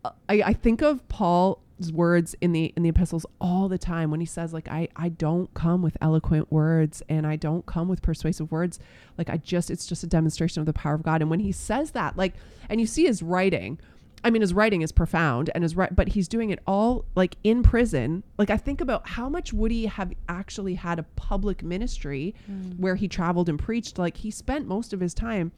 [0.06, 4.10] uh, I, I think of Paul's words in the in the epistles all the time
[4.10, 7.88] when he says like I I don't come with eloquent words and I don't come
[7.88, 8.80] with persuasive words.
[9.18, 11.22] Like I just it's just a demonstration of the power of God.
[11.22, 12.36] And when he says that like
[12.70, 13.80] and you see his writing
[14.28, 17.38] I mean his writing is profound and his right but he's doing it all like
[17.46, 18.24] in prison.
[18.38, 22.78] Like I think about how much would he have actually had a public ministry mm.
[22.78, 23.98] where he traveled and preached.
[23.98, 25.54] Like he spent most of his time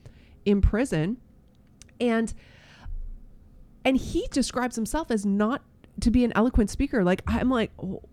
[0.45, 1.17] in prison.
[1.99, 2.31] And
[3.83, 5.63] and he describes himself as not
[6.01, 7.03] to be an eloquent speaker.
[7.03, 8.05] Like i'm like "Wh-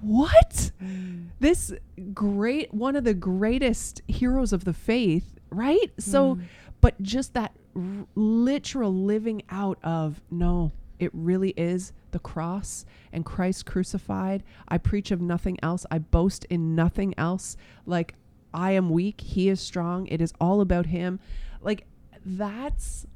[0.00, 0.70] what?
[0.80, 1.30] Mm.
[1.40, 1.72] This
[2.12, 5.90] great one of the greatest heroes of the faith right?
[5.98, 6.44] So mm.
[6.80, 13.24] but just that r- literal living out of no it really is the cross and
[13.24, 14.42] christ crucified.
[14.68, 15.84] I preach of nothing else.
[15.90, 17.56] I boast in nothing else.
[17.86, 18.14] Like
[18.52, 19.20] i am weak.
[19.20, 20.06] He is strong.
[20.06, 21.18] It is all about him.
[21.60, 21.86] Like
[22.24, 23.06] that's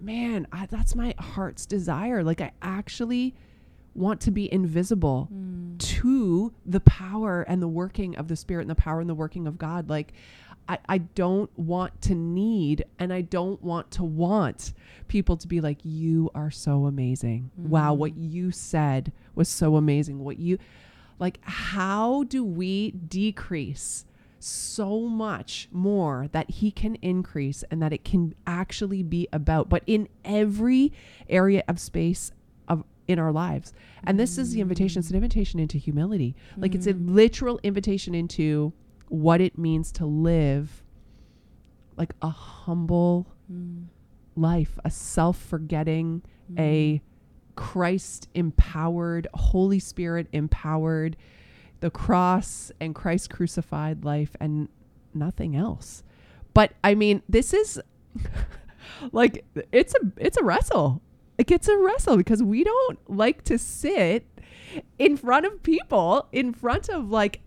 [0.00, 2.22] man, I, that's my heart's desire.
[2.22, 3.34] Like, I actually
[3.94, 5.76] want to be invisible hmm.
[5.78, 9.46] to the power and the working of the Spirit and the power and the working
[9.46, 9.88] of God.
[9.88, 10.12] Like,
[10.68, 14.72] I, I don't want to need and I don't want to want
[15.08, 17.50] people to be like, you are so amazing.
[17.56, 18.00] Wow, mm-hmm.
[18.00, 20.24] what you said was so amazing.
[20.24, 20.58] What you,
[21.18, 24.04] like, how do we decrease?
[24.38, 29.82] so much more that he can increase and that it can actually be about but
[29.86, 30.92] in every
[31.28, 32.30] area of space
[32.68, 33.72] of in our lives
[34.04, 35.22] and this is the invitation it's an mm.
[35.22, 37.14] invitation into humility like it's a mm-hmm.
[37.14, 38.72] literal invitation into
[39.08, 40.82] what it means to live
[41.96, 43.84] like a humble mm.
[44.36, 46.60] life a self-forgetting mm.
[46.60, 47.02] a
[47.54, 51.16] christ empowered holy spirit empowered
[51.80, 54.68] the cross and Christ crucified life and
[55.14, 56.02] nothing else.
[56.54, 57.80] But I mean, this is
[59.12, 61.02] like it's a it's a wrestle.
[61.38, 64.26] Like it's a wrestle because we don't like to sit
[64.98, 67.40] in front of people, in front of like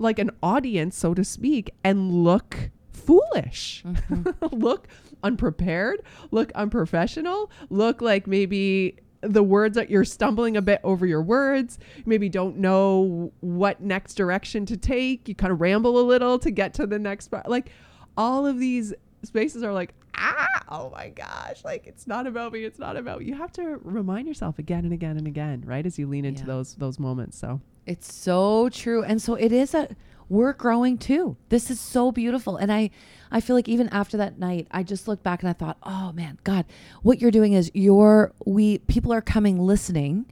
[0.00, 3.84] like an audience, so to speak, and look foolish.
[4.52, 4.88] look
[5.22, 11.20] unprepared, look unprofessional, look like maybe the words that you're stumbling a bit over your
[11.22, 15.28] words, maybe don't know what next direction to take.
[15.28, 17.46] You kind of ramble a little to get to the next part.
[17.48, 17.70] Like
[18.16, 22.64] all of these spaces are like, ah, oh my gosh, like it's not about me,
[22.64, 23.34] it's not about you.
[23.34, 25.84] have to remind yourself again and again and again, right?
[25.84, 26.46] As you lean into Yeah.
[26.46, 27.36] those those moments.
[27.38, 29.02] So It's so true.
[29.02, 29.88] And so it is a
[30.28, 31.36] we're growing too.
[31.48, 32.56] This is so beautiful.
[32.56, 32.90] And I
[33.32, 36.12] I feel like even after that night, I just looked back and I thought, "Oh
[36.12, 36.66] man, God,
[37.02, 40.26] what you're doing is you're we people are coming listening,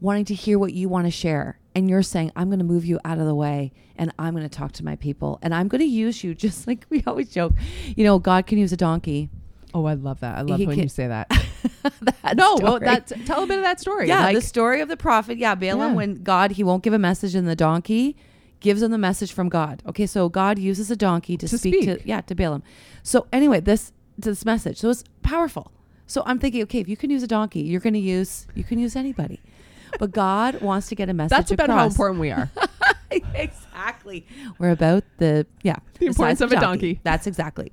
[0.00, 1.58] wanting to hear what you want to share.
[1.74, 4.48] And you're saying, I'm going to move you out of the way and I'm going
[4.48, 7.28] to talk to my people and I'm going to use you just like we always
[7.28, 7.52] joke.
[7.94, 9.28] You know, God can use a donkey
[9.74, 10.38] Oh, I love that.
[10.38, 11.26] I love He when can- you say that.
[12.22, 12.84] that No, well, story.
[12.86, 14.08] that tell a bit of that story.
[14.08, 15.38] yeah, like, the story of the prophet.
[15.38, 15.96] Yeah, Balaam, Yeah.
[15.96, 18.16] when God, he won't give a message in the donkey,
[18.60, 19.82] gives him the message from God.
[19.86, 22.02] Okay, so God uses a donkey to, To speak, speak.
[22.02, 22.62] to yeah to Balaam.
[23.02, 25.70] So anyway, this this message, so it's powerful.
[26.06, 28.64] So I'm thinking, okay, if you can use a donkey, you're going to use you
[28.64, 29.40] can use anybody,
[29.98, 31.30] but God wants to get a message.
[31.36, 32.50] that's about how important we are.
[33.34, 34.26] exactly.
[34.58, 37.00] We're about the yeah The importance size of a donkey.
[37.02, 37.72] That's exactly.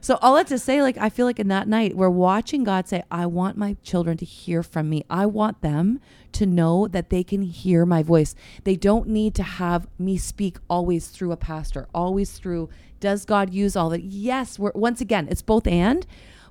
[0.00, 2.88] so all that to say, like I feel like in that night we're watching God
[2.88, 5.04] say, "I want my children to hear from me.
[5.10, 6.00] I want them
[6.32, 8.34] to know that they can hear my voice.
[8.64, 12.68] They don't need to have me speak always through a pastor, always through."
[13.00, 14.02] Does God use all that?
[14.02, 14.58] Yes.
[14.58, 16.06] We're once again, it's both and,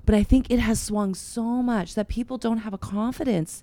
[0.06, 3.62] but I think it has swung so much that people don't have a confidence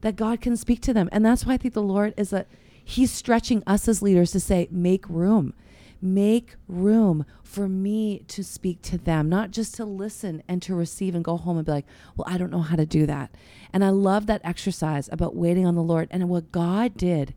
[0.00, 1.08] that God can speak to them.
[1.12, 2.46] And that's why I think the Lord is a
[2.84, 5.54] He's stretching us as leaders to say, make room.
[6.02, 11.14] Make room for me to speak to them, not just to listen and to receive
[11.14, 13.34] and go home and be like, well, I don't know how to do that.
[13.72, 17.32] And I love that exercise about waiting on the Lord and what God did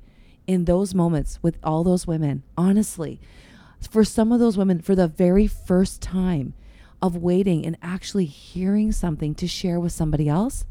[0.48, 2.44] in those moments with all those women.
[2.58, 3.22] Honestly,
[3.90, 6.54] for some of those women, for the very first time
[7.02, 10.66] of waiting and actually hearing something to share with somebody else,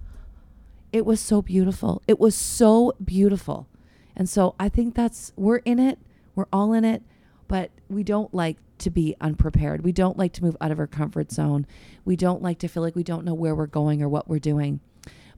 [0.92, 2.02] it was so beautiful.
[2.06, 3.68] It was so beautiful.
[4.16, 5.98] And so I think that's, we're in it,
[6.34, 7.02] we're all in it,
[7.48, 9.82] but we don't like to be unprepared.
[9.84, 11.66] We don't like to move out of our comfort zone.
[12.04, 14.38] We don't like to feel like we don't know where we're going or what we're
[14.38, 14.80] doing.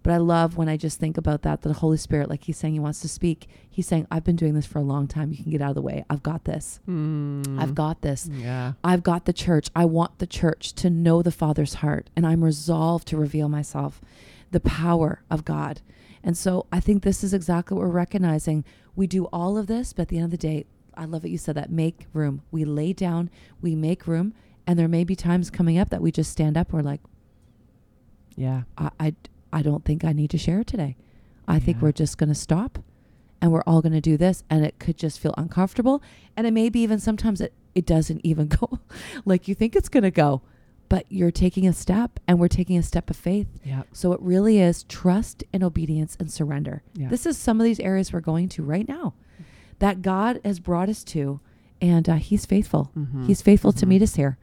[0.04, 2.56] But I love when I just think about that, that the Holy Spirit, like he's
[2.56, 5.32] saying he wants to speak, he's saying, I've been doing this for a long time.
[5.32, 6.04] You can get out of the way.
[6.08, 6.80] I've got this.
[6.88, 8.28] Mm, I've got this.
[8.32, 8.72] yeah.
[8.84, 9.68] I've got the church.
[9.74, 14.00] I want the church to know the Father's heart, and I'm resolved to reveal myself,
[14.52, 15.80] the power of God.
[16.22, 18.64] And so I think this is exactly what we're recognizing.
[18.96, 21.30] We do all of this, but at the end of the day, I love it
[21.30, 22.42] you said that make room.
[22.50, 24.34] We lay down, we make room,
[24.66, 26.72] and there may be times coming up that we just stand up.
[26.72, 27.00] We're like,
[28.36, 28.62] Yeah.
[28.76, 29.14] I, I,
[29.52, 30.96] I don't think I need to share today.
[31.46, 32.78] I think we're just going to stop
[33.40, 34.44] and we're all going to do this.
[34.50, 36.02] And it could just feel uncomfortable.
[36.36, 38.80] And it may be even sometimes it, it doesn't even go
[39.24, 40.42] like you think it's going to go,
[40.88, 43.48] but you're taking a step and we're taking a step of faith.
[43.64, 43.82] Yeah.
[43.92, 46.82] So it really is trust and obedience and surrender.
[46.94, 47.08] Yeah.
[47.08, 49.14] This is some of these areas we're going to right now
[49.80, 51.40] that God has brought us to.
[51.80, 52.90] And uh, He's faithful.
[52.98, 53.26] Mhm.
[53.26, 53.88] He's faithful to Mhm.
[53.90, 54.38] meet us here.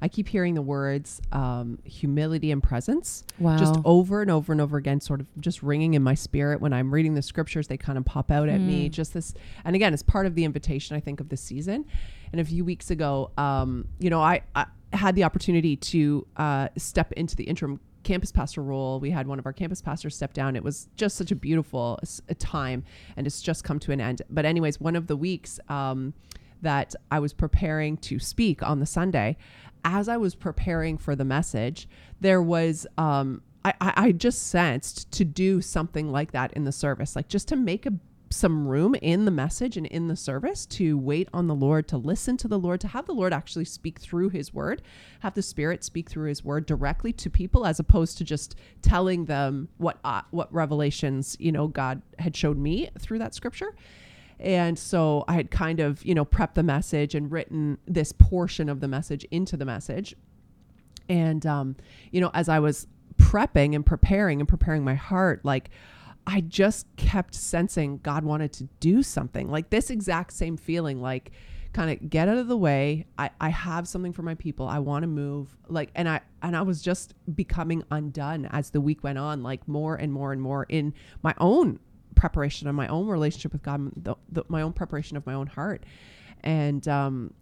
[0.00, 3.56] I keep hearing the words um, humility and presence Wow.
[3.56, 6.72] just over and over and over again, sort of just ringing in my spirit when
[6.72, 7.68] I'm reading the scriptures.
[7.68, 8.88] They kind of pop out at me.
[8.88, 8.92] Mm.
[8.92, 9.34] Just this,
[9.64, 11.84] and again, it's part of the invitation I think of this season.
[12.32, 16.68] And a few weeks ago, um, you know, I, I had the opportunity to uh,
[16.76, 19.00] step into the interim campus pastor role.
[19.00, 20.56] We had one of our campus pastors step down.
[20.56, 22.84] It was just such a beautiful s- a time,
[23.16, 24.22] and it's just come to an end.
[24.30, 25.58] But anyways, one of the weeks.
[25.68, 26.14] Um,
[26.62, 29.36] that I was preparing to speak on the Sunday,
[29.84, 31.86] as I was preparing for the message,
[32.22, 36.72] there was um, I, I, I just sensed to do something like that in the
[36.72, 37.92] service, like just to make a
[38.34, 41.96] some room in the message and in the service to wait on the Lord, to
[41.96, 44.82] listen to the Lord, to have the Lord actually speak through his word,
[45.20, 49.26] have the Spirit speak through his word directly to people as opposed to just telling
[49.26, 53.74] them what uh, what revelations, you know, God had showed me through that scripture.
[54.40, 58.68] And so I had kind of, you know, prepped the message and written this portion
[58.68, 60.14] of the message into the message.
[61.08, 61.76] And, um,
[62.10, 65.70] you know, as I was prepping and preparing and preparing my heart, like
[66.26, 71.32] I just kept sensing God wanted to do something like this exact same feeling, like
[71.72, 73.06] kind of get out of the way.
[73.18, 74.66] I, I have something for my people.
[74.66, 78.80] I want to move like, and I, and I was just becoming undone as the
[78.80, 81.78] week went on, like more and more and more in my own
[82.14, 85.48] preparation of my own relationship with God, the, the, my own preparation of my own
[85.48, 85.84] heart.
[86.42, 87.34] And, um,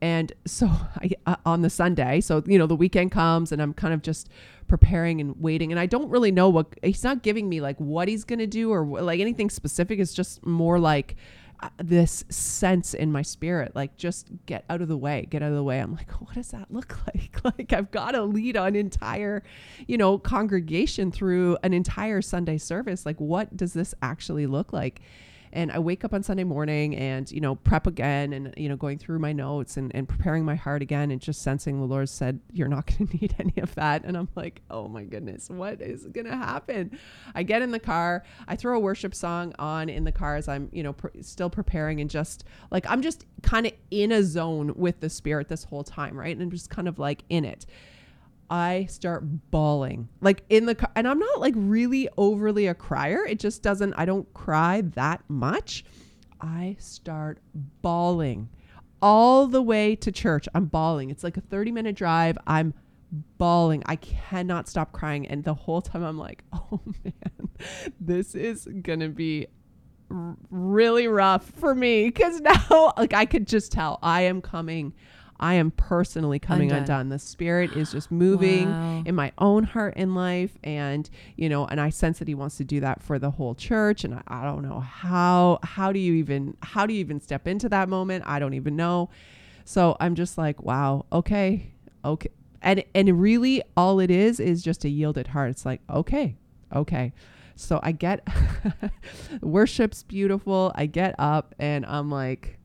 [0.00, 3.74] and so I, uh, on the Sunday, so you know the weekend comes and I'm
[3.74, 4.28] kind of just
[4.66, 8.08] preparing and waiting, and I don't really know what he's not giving me like what
[8.08, 9.98] he's gonna do or like anything specific.
[9.98, 11.16] It's just more like
[11.60, 15.48] uh, this sense in my spirit, like just get out of the way, get out
[15.48, 15.80] of the way.
[15.80, 17.44] I'm like, what does that look like?
[17.44, 19.42] Like I've got to lead an entire,
[19.86, 23.04] you know, congregation through an entire Sunday service.
[23.04, 25.00] Like what does this actually look like?
[25.52, 28.76] And I wake up on Sunday morning and, you know, prep again and, you know,
[28.76, 32.08] going through my notes and, and preparing my heart again and just sensing the Lord
[32.08, 34.04] said, You're not going to need any of that.
[34.04, 36.98] And I'm like, Oh my goodness, what is going to happen?
[37.34, 40.48] I get in the car, I throw a worship song on in the car as
[40.48, 44.22] I'm, you know, pr- still preparing and just like, I'm just kind of in a
[44.22, 46.34] zone with the Spirit this whole time, right?
[46.34, 47.66] And I'm just kind of like in it.
[48.50, 53.24] I start bawling like in the car, and I'm not like really overly a crier.
[53.26, 55.84] It just doesn't, I don't cry that much.
[56.40, 57.40] I start
[57.82, 58.48] bawling
[59.02, 60.48] all the way to church.
[60.54, 61.10] I'm bawling.
[61.10, 62.38] It's like a 30 minute drive.
[62.46, 62.74] I'm
[63.38, 63.82] bawling.
[63.86, 65.26] I cannot stop crying.
[65.26, 67.48] And the whole time I'm like, oh man,
[68.00, 69.46] this is going to be
[70.10, 74.94] r- really rough for me because now, like, I could just tell I am coming.
[75.40, 76.82] I am personally coming Undone.
[76.82, 77.08] undone.
[77.10, 79.02] The spirit is just moving Wow.
[79.06, 80.58] in my own heart and life.
[80.64, 83.54] And, you know, and I sense that he wants to do that for the whole
[83.54, 84.04] church.
[84.04, 87.46] And I, I don't know how, how do you even, how do you even step
[87.46, 88.24] into that moment?
[88.26, 89.10] I don't even know.
[89.64, 91.70] So I'm just like, wow, okay,
[92.04, 92.30] okay.
[92.60, 95.50] And, and really all it is, is just a yielded heart.
[95.50, 96.36] It's like, okay,
[96.74, 97.12] okay.
[97.54, 98.26] So I get,
[99.42, 100.72] worship's beautiful.
[100.74, 102.57] I get up and I'm like,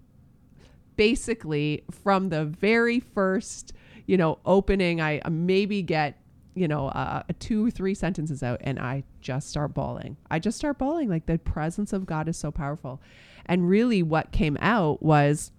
[0.96, 3.74] basically from the very first,
[4.06, 6.20] you know, opening, I uh, maybe get,
[6.56, 10.18] you know, uh, two or three sentences out and I just start bawling.
[10.30, 11.10] I just start bawling.
[11.10, 13.02] Like the presence of God is so powerful.
[13.46, 15.52] And really what came out was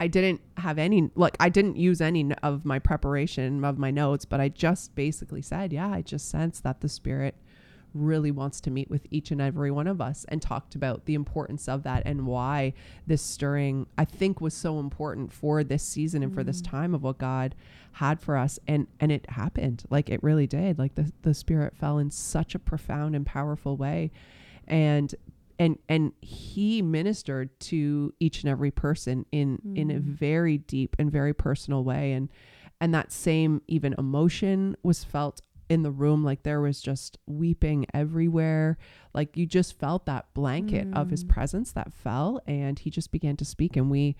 [0.00, 4.24] I didn't have any, like, I didn't use any of my preparation of my notes,
[4.24, 7.34] but I just basically said, yeah, I just sense that the Spirit
[7.98, 11.14] really wants to meet with each and every one of us and talked about the
[11.14, 12.72] importance of that and why
[13.06, 16.70] this stirring I think was so important for this season and for this mm.
[16.70, 17.54] time of what God
[17.92, 18.58] had for us.
[18.66, 19.84] And and it happened.
[19.90, 20.78] Like it really did.
[20.78, 24.10] Like the the spirit fell in such a profound and powerful way.
[24.66, 25.14] And
[25.58, 30.02] and and he ministered to each and every person in in a mm.
[30.02, 32.12] very deep and very personal way.
[32.12, 32.28] And
[32.80, 37.86] and that same even emotion was felt in the room like there was just weeping
[37.92, 38.78] everywhere.
[39.14, 41.28] Like you just felt that blanket of his mm.
[41.28, 44.16] presence that fell and he just began to speak and we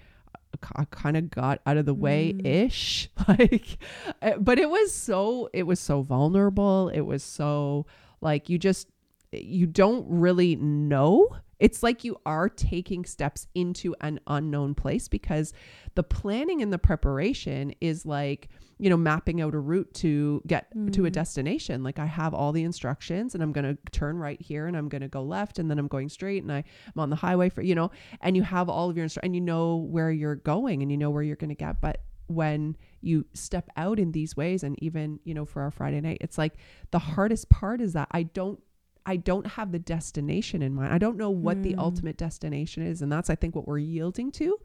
[0.76, 2.46] uh, kind of got out of the way mm.
[2.46, 3.10] ish.
[3.28, 3.78] Like
[4.22, 6.88] uh, but it was so it was so vulnerable.
[6.88, 7.86] It was so
[8.20, 8.88] like you just
[9.32, 15.08] eh, you don't really know it's like you are taking steps into an unknown place
[15.08, 15.52] because
[15.94, 20.70] the planning and the preparation is like you know mapping out a route to get
[20.92, 21.12] to a mm.
[21.12, 21.82] destination.
[21.82, 24.88] Like i have all the instructions and i'm going to turn right here and i'm
[24.88, 27.48] going to go left and then i'm going straight and I, i'm on the highway
[27.48, 27.90] for you know
[28.20, 30.96] and you have all of your instru- and you know where you're going and you
[30.96, 31.80] know where you're going to get.
[31.80, 36.00] But when you step out in these ways and even you know for our friday
[36.00, 36.52] night it's like
[36.90, 38.60] the hardest part is that i don't
[39.08, 40.92] I don't have the destination in mind.
[40.92, 41.80] I don't know what the hmm.
[41.80, 43.00] ultimate destination is.
[43.00, 44.58] And that's, I think, what we're yielding to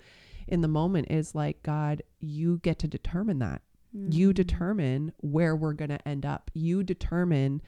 [0.50, 3.62] in the moment is like, God, you get to determine that.
[3.94, 4.34] You hmm.
[4.34, 6.52] determine where we're going to end up.
[6.54, 7.62] You determine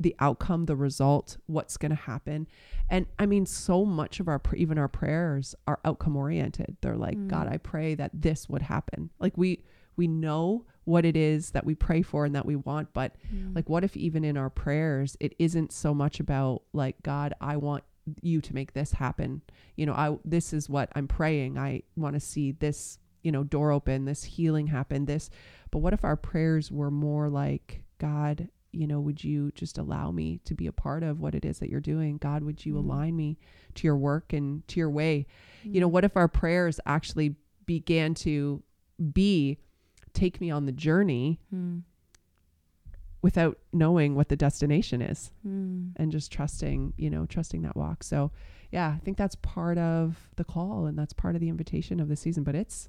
[0.00, 2.48] the outcome, the result, what's going to happen.
[2.88, 6.78] And I mean, so much of our, even our prayers are outcome oriented.
[6.80, 7.52] They're like, God, hmm.
[7.52, 9.10] I pray that this would happen.
[9.18, 9.64] Like we,
[9.96, 13.54] we know what it is that we pray for and that we want, but mm.
[13.54, 17.56] like, what if even in our prayers, it isn't so much about like, God, I
[17.56, 17.82] want
[18.22, 19.42] you to make this happen.
[19.74, 21.58] You know, I, this is what I'm praying.
[21.58, 25.28] I want to see this, you know, door open, this healing happen, this,
[25.72, 30.12] but what if our prayers were more like, God, you know, would you just allow
[30.12, 32.18] me to be a part of what it is that you're doing?
[32.18, 32.78] God, would you mm.
[32.78, 33.38] align me
[33.74, 35.26] to your work and to your way?
[35.64, 35.92] You know, mm.
[35.92, 38.62] what if our prayers actually began to
[39.12, 39.58] be
[40.16, 41.82] take me on the journey Mm.
[43.22, 45.92] without knowing what the destination is Mm.
[45.96, 48.02] and just trusting, you know, trusting that walk.
[48.04, 48.30] So,
[48.70, 52.08] yeah, I think that's part of the call and that's part of the invitation of
[52.08, 52.88] the season, but it's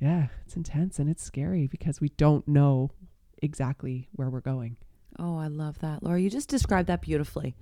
[0.00, 2.90] yeah, it's intense and it's scary because we don't know
[3.42, 4.76] exactly where we're going.
[5.18, 6.02] Oh, I love that.
[6.02, 7.54] Laura, you just described that beautifully.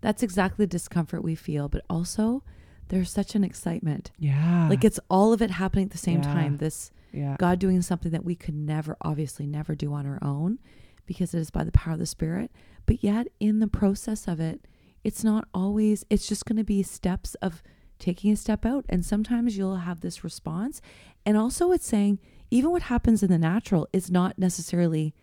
[0.00, 2.44] That's exactly the discomfort we feel, but also
[2.88, 4.10] there's such an excitement.
[4.18, 4.68] Yeah.
[4.68, 6.32] Like it's all of it happening at the same Yeah.
[6.32, 6.56] time.
[6.58, 7.36] This yeah.
[7.38, 10.58] God doing something that we could never, obviously, never do on our own
[11.06, 12.50] because it is by the power of the Spirit.
[12.86, 14.66] But yet, in the process of it,
[15.04, 17.62] it's not always, it's just going to be steps of
[17.98, 18.84] taking a step out.
[18.88, 20.80] And sometimes you'll have this response.
[21.26, 22.18] And also, it's saying,
[22.50, 25.14] even what happens in the natural is not necessarily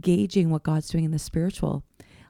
[0.00, 1.84] gauging what God's doing in the spiritual.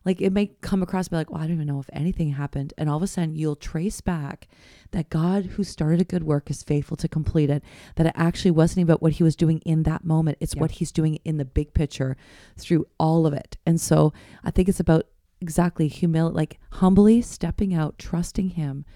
[0.09, 2.73] Like it may come across be like, well, I don't even know if anything happened.
[2.79, 4.49] And all of a sudden you'll trace back
[4.93, 7.63] that God who started a good work is faithful to complete it.
[7.97, 10.39] That it actually wasn't about what he was doing in that moment.
[10.41, 10.63] It's Yeah.
[10.63, 12.17] what he's doing in the big picture
[12.57, 13.59] through all of it.
[13.67, 15.05] And so I think it's about
[15.43, 18.87] exactly humility, like humbly stepping out, trusting him,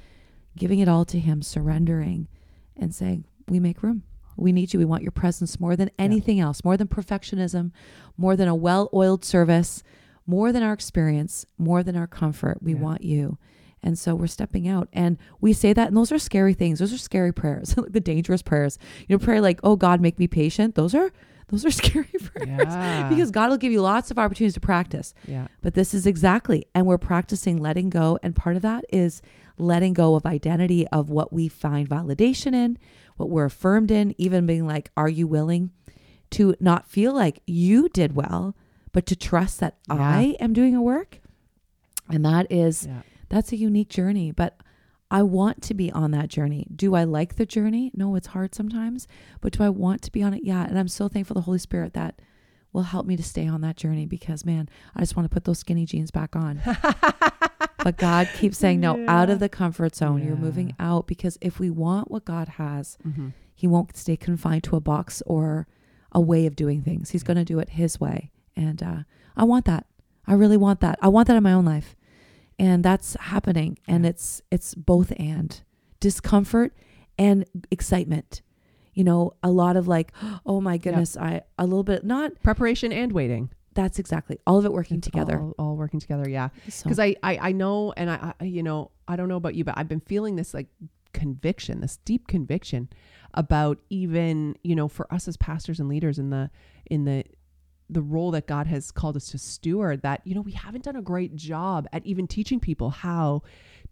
[0.56, 2.26] giving it all to him, surrendering
[2.74, 4.04] and saying, we make room.
[4.38, 4.78] We need you.
[4.78, 7.70] We want your presence more than anything else, more than perfectionism,
[8.16, 9.82] more than a well oiled service,
[10.26, 12.58] more than our experience, more than our comfort.
[12.62, 12.80] We Yeah.
[12.80, 13.38] want you.
[13.82, 14.88] And so we're stepping out.
[14.92, 16.78] And we say that, and those are scary things.
[16.78, 18.78] Those are scary prayers, like the dangerous prayers.
[19.08, 20.74] You know, pray like, oh God, make me patient.
[20.76, 21.10] Those are
[21.48, 22.48] those are scary prayers.
[22.48, 23.08] Yeah.
[23.10, 25.12] Because God will give you lots of opportunities to practice.
[25.26, 25.48] yeah.
[25.60, 28.18] But this is exactly, and we're practicing letting go.
[28.22, 29.20] And part of that is
[29.58, 32.78] letting go of identity of what we find validation in,
[33.16, 35.72] what we're affirmed in, even being like, are you willing
[36.30, 38.56] to not feel like you did well,
[38.92, 39.94] but to trust that Yeah.
[39.98, 41.20] I am doing a work.
[42.08, 43.02] And that is Yeah.
[43.28, 44.58] that's a unique journey, but
[45.10, 46.66] I want to be on that journey.
[46.74, 47.90] Do I like the journey?
[47.94, 49.06] No, it's hard sometimes,
[49.42, 50.42] but do I want to be on it?
[50.44, 50.64] Yeah.
[50.64, 52.20] And I'm so thankful the Holy Spirit that
[52.72, 55.44] will help me to stay on that journey because man, I just want to put
[55.44, 56.62] those skinny jeans back on.
[57.84, 60.24] but God keeps saying, no, out of the comfort zone.
[60.24, 63.28] You're moving out because if we want what God has, Mm-hmm.
[63.54, 65.68] He won't stay confined to a box or
[66.10, 67.10] a way of doing things.
[67.10, 68.31] He's going to do it His way.
[68.56, 68.96] And uh,
[69.36, 69.86] I want that.
[70.26, 70.98] I really want that.
[71.02, 71.96] I want that in my own life.
[72.58, 73.78] And that's happening.
[73.88, 75.60] And it's it's both and
[76.00, 76.72] discomfort
[77.18, 78.42] and excitement.
[78.94, 80.12] You know, a lot of like,
[80.46, 83.50] oh my goodness, I a little bit not Preparation and waiting.
[83.74, 85.40] that's exactly all of it working It's together.
[85.40, 86.28] All, all working together.
[86.28, 86.50] Yeah.
[86.68, 89.54] So- because I, I I know and I, I you know I don't know about
[89.54, 90.68] you but I've been feeling this like
[91.12, 92.88] conviction this deep conviction
[93.34, 96.50] about even you know for us as pastors and leaders in the
[96.90, 97.24] in the
[97.92, 100.96] the role that God has called us to steward that you know we haven't done
[100.96, 103.42] a great job at even teaching people how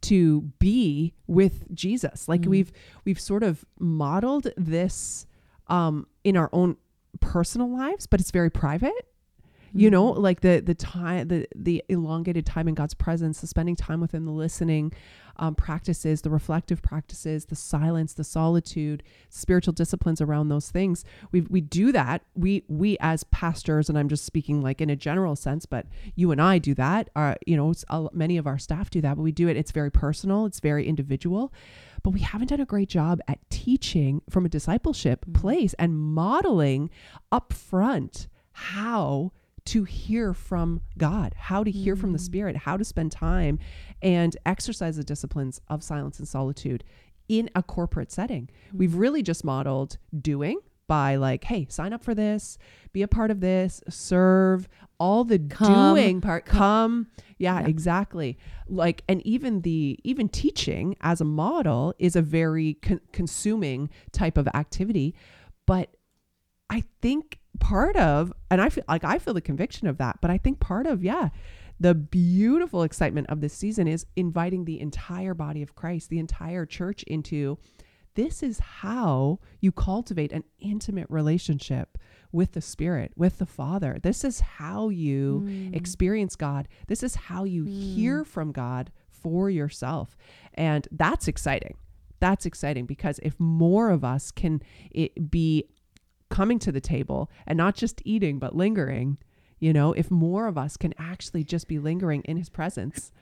[0.02, 2.46] to be with Jesus like Mm.
[2.48, 2.72] we've
[3.04, 5.26] we've sort of modeled this
[5.68, 6.76] um in our own
[7.20, 9.06] personal lives but it's very private
[9.74, 10.22] you know Mm-hmm.
[10.22, 14.12] like the the time the the elongated time in god's presence the spending time with
[14.12, 14.92] him the listening
[15.36, 21.02] um, practices the reflective practices the silence the solitude spiritual disciplines around those things.
[21.32, 22.22] We we do that.
[22.34, 26.30] We we as pastors and i'm just speaking like in a general sense but you
[26.30, 27.08] and i do that.
[27.16, 27.72] Uh, you know
[28.12, 29.56] many of our staff do that but we do it.
[29.56, 30.44] It's very personal.
[30.44, 31.52] It's very individual.
[32.02, 35.34] But we haven't done a great job at teaching from a discipleship Mhm.
[35.34, 36.90] place and modeling
[37.32, 39.32] up front how
[39.70, 42.22] to hear from God, how to hear from the Mm.
[42.22, 43.58] Spirit, how to spend time
[44.02, 46.82] and exercise the disciplines of silence and solitude
[47.28, 48.48] in a corporate setting.
[48.72, 50.58] We've really just modeled doing
[50.88, 52.58] by like, hey, sign up for this,
[52.92, 54.68] be a part of this, serve,
[54.98, 55.94] all the Come.
[55.94, 57.06] doing part, come.
[57.38, 57.68] Yeah, Yeah.
[57.68, 58.36] exactly.
[58.68, 64.36] Like, and even the, even teaching as a model is a very con- consuming type
[64.36, 65.14] of activity.
[65.64, 65.94] But
[66.70, 70.30] I think part of, and I feel like I feel the conviction of that, but
[70.30, 71.28] I think part of, yeah,
[71.78, 76.64] the beautiful excitement of this season is inviting the entire body of Christ, the entire
[76.66, 77.58] church into
[78.14, 81.96] this is how you cultivate an intimate relationship
[82.32, 83.98] with the Spirit, with the Father.
[84.02, 85.74] This is how you Mm.
[85.74, 86.68] experience God.
[86.86, 87.68] This is how you Mm.
[87.94, 90.16] hear from God for yourself.
[90.54, 91.76] And that's exciting.
[92.20, 94.60] That's exciting because if more of us can
[94.90, 95.64] it be
[96.30, 99.18] coming to the table and not just eating but lingering,
[99.58, 103.12] you know, if more of us can actually just be lingering in his presence,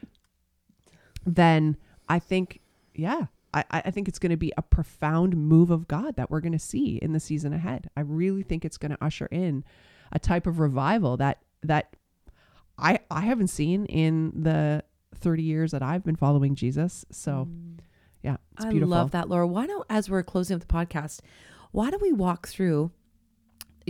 [1.26, 1.76] then
[2.08, 2.60] I think,
[2.94, 6.40] yeah, I, I think it's going to be a profound move of God that we're
[6.40, 7.88] going to see in the season ahead.
[7.96, 9.64] I really think it's going to usher in
[10.12, 11.96] a type of revival that that
[12.78, 14.84] I I haven't seen in the
[15.16, 17.04] 30 years that I've been following Jesus.
[17.10, 17.78] So Mm.
[18.22, 18.90] yeah, it's I beautiful.
[18.90, 19.46] love that, Laura.
[19.46, 21.20] Why don't, as we're closing up the podcast,
[21.72, 22.92] why don't we walk through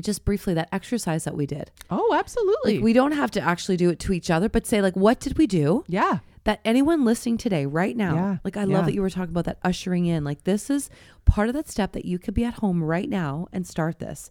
[0.01, 1.71] just briefly that exercise that we did?
[1.91, 2.77] Oh, absolutely.
[2.77, 5.21] Like, we don't have to actually do it to each other, but say, like, what
[5.21, 6.19] did we do yeah.
[6.45, 8.77] that anyone listening today, right now, Yeah, like, I yeah.
[8.77, 10.25] love that you were talking about that ushering in.
[10.25, 10.91] Like, this is
[11.25, 14.31] part of that step that you could be at home right now and start this.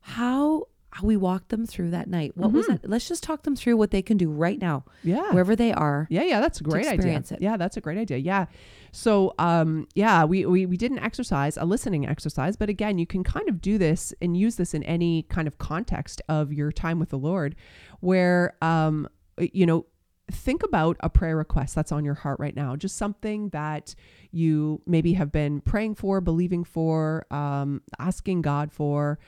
[0.00, 2.36] How, how we walked them through that night.
[2.36, 2.82] What was Mhm.
[2.82, 2.90] that?
[2.90, 5.30] Let's just talk them through what they can do right now, Yeah.
[5.32, 6.06] wherever they are.
[6.10, 7.16] Yeah, yeah, that's a great idea.
[7.18, 7.38] it.
[7.40, 8.18] Yeah, that's a great idea.
[8.18, 8.44] Yeah.
[8.92, 13.06] So, um, yeah, we, we we did an exercise, a listening exercise, but again, you
[13.06, 16.70] can kind of do this and use this in any kind of context of your
[16.70, 17.56] time with the Lord,
[18.00, 19.86] where um, you know,
[20.30, 23.94] think about a prayer request that's on your heart right now, just something that
[24.30, 29.18] you maybe have been praying for, believing for, um, asking God for,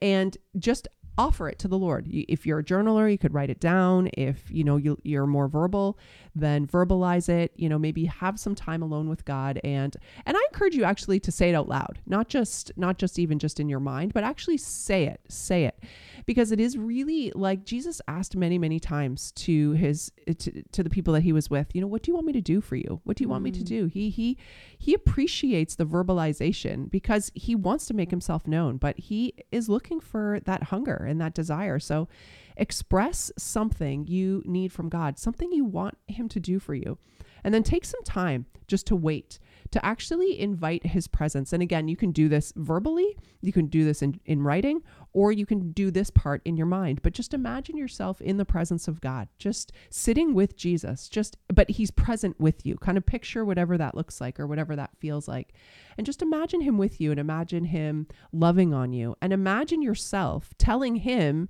[0.00, 0.88] and just
[1.18, 2.06] offer it to the Lord.
[2.10, 4.10] If you're a journaler, you could write it down.
[4.14, 5.98] If you know you, you're more verbal,
[6.34, 7.52] then verbalize it.
[7.56, 9.96] You know, maybe have some time alone with God, and
[10.26, 13.38] and I encourage you actually to say it out loud, not just not just even
[13.38, 15.82] just in your mind, but actually say it, say it,
[16.26, 20.90] because it is really like Jesus asked many many times to his to, to the
[20.90, 21.74] people that he was with.
[21.74, 23.00] You know, what do you want me to do for you?
[23.04, 23.64] What do you want me to Mm.
[23.66, 23.86] do?
[23.86, 24.36] He he
[24.78, 30.00] he appreciates the verbalization because he wants to make himself known, but he is looking
[30.00, 31.78] for that hunger and that desire.
[31.78, 32.08] So
[32.56, 36.98] express something you need from God, something you want him to do for you.
[37.44, 39.38] And then take some time just to wait,
[39.70, 41.52] to actually invite his presence.
[41.52, 44.82] And again, you can do this verbally, you can do this in, in writing,
[45.16, 47.00] or you can do this part in your mind.
[47.02, 51.70] But just imagine yourself in the presence of God, just sitting with Jesus, just, but
[51.70, 52.76] he's present with you.
[52.76, 55.54] Kind of picture whatever that looks like or whatever that feels like.
[55.96, 60.52] And just imagine him with you and imagine him loving on you and imagine yourself
[60.58, 61.48] telling him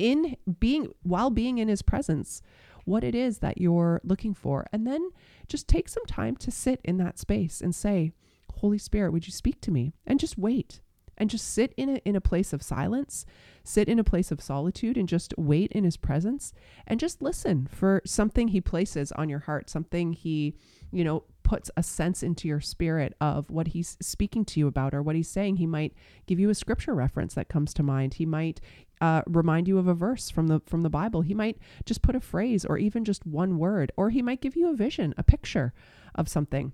[0.00, 2.42] in being, while being in his presence,
[2.84, 4.66] what it is that you're looking for.
[4.72, 5.10] And then
[5.46, 8.10] just take some time to sit in that space and say,
[8.54, 9.94] Holy Spirit, would you speak to me?
[10.04, 10.80] And just wait
[11.18, 13.26] and just sit in a, in a place of silence,
[13.62, 16.54] sit in a place of solitude and just wait in his presence
[16.86, 20.54] and just listen for something he places on your heart, something he,
[20.90, 24.94] you know, puts a sense into your spirit of what he's speaking to you about
[24.94, 25.56] or what he's saying.
[25.56, 25.94] He might
[26.26, 28.14] give you a scripture reference that comes to mind.
[28.14, 28.60] He might
[29.00, 31.22] uh, remind you of a verse from the from the Bible.
[31.22, 34.56] He might just put a phrase or even just one word, or he might give
[34.56, 35.72] you a vision, a picture
[36.14, 36.72] of something.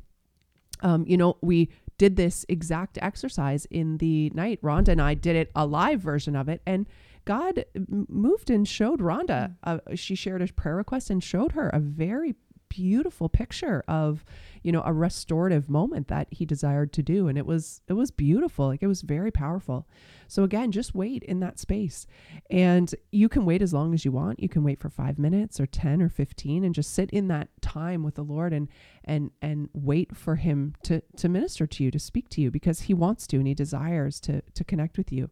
[0.80, 4.60] Um, you know, we did this exact exercise in the night.
[4.62, 6.86] Rhonda and I did it a live version of it, and
[7.24, 7.64] God
[8.08, 9.56] moved and showed Rhonda.
[9.64, 12.34] Uh, she shared a prayer request and showed her a very
[12.74, 14.24] beautiful picture of
[14.62, 17.28] you know a restorative moment that he desired to do.
[17.28, 18.66] And it was it was beautiful.
[18.66, 19.86] Like it was very powerful.
[20.26, 22.06] So again just wait in that space.
[22.50, 24.40] And you can wait as long as you want.
[24.40, 27.48] You can wait for 5 minutes or 10 or 15 and just sit in that
[27.60, 28.68] time with the lord and
[29.04, 32.80] and and wait for him to to minister to you to speak to you because
[32.82, 35.30] he wants to and he desires to to connect with you.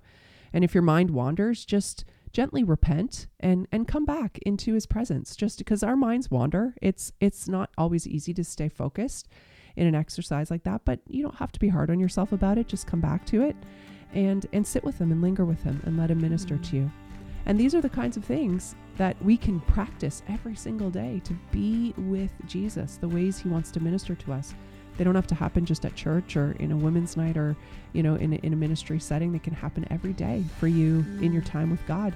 [0.53, 5.37] And if your mind wanders just gently repent and and come back into his presence.
[5.37, 9.29] Just because our minds wander it's it's not always easy to stay focused
[9.77, 12.59] in an exercise like that but you don't have to be hard on yourself about
[12.59, 12.69] it.
[12.69, 13.57] Just come back to it
[14.13, 16.91] and and sit with him and linger with him and let him minister to you.
[17.45, 21.35] And these are the kinds of things that we can practice every single day to
[21.51, 24.55] be with Jesus the ways he wants to minister to us
[24.97, 27.57] they don't have to happen just at church or in a women's night or,
[27.93, 29.33] you know, in a, in a ministry setting.
[29.33, 32.15] They can happen every day for you in your time with God.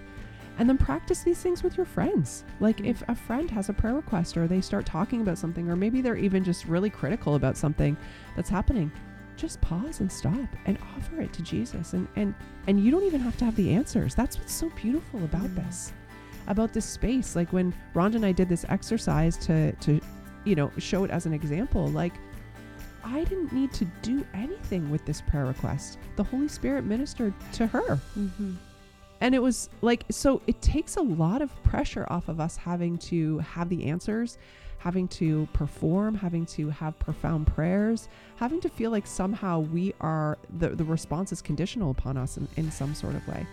[0.58, 2.44] And then practice these things with your friends.
[2.60, 5.76] Like if a friend has a prayer request or they start talking about something, or
[5.76, 7.96] maybe they're even just really critical about something
[8.34, 8.90] that's happening,
[9.36, 11.92] just pause and stop and offer it to Jesus.
[11.92, 12.34] And and
[12.66, 14.14] and you don't even have to have the answers.
[14.14, 15.56] That's what's so beautiful about mm.
[15.56, 15.92] this.
[16.46, 17.36] About this space.
[17.36, 20.00] Like when Rhonda and I did this exercise to to
[20.44, 22.14] you know show it as an example, like
[23.06, 25.98] I didn't need to do anything with this prayer request.
[26.16, 28.00] The Holy Spirit ministered to her.
[28.18, 28.54] Mm-hmm.
[29.20, 32.98] And it was like, so it takes a lot of pressure off of us having
[32.98, 34.38] to have the answers,
[34.78, 40.36] having to perform, having to have profound prayers, having to feel like somehow we are,
[40.58, 43.46] the, the response is conditional upon us in, in some sort of way.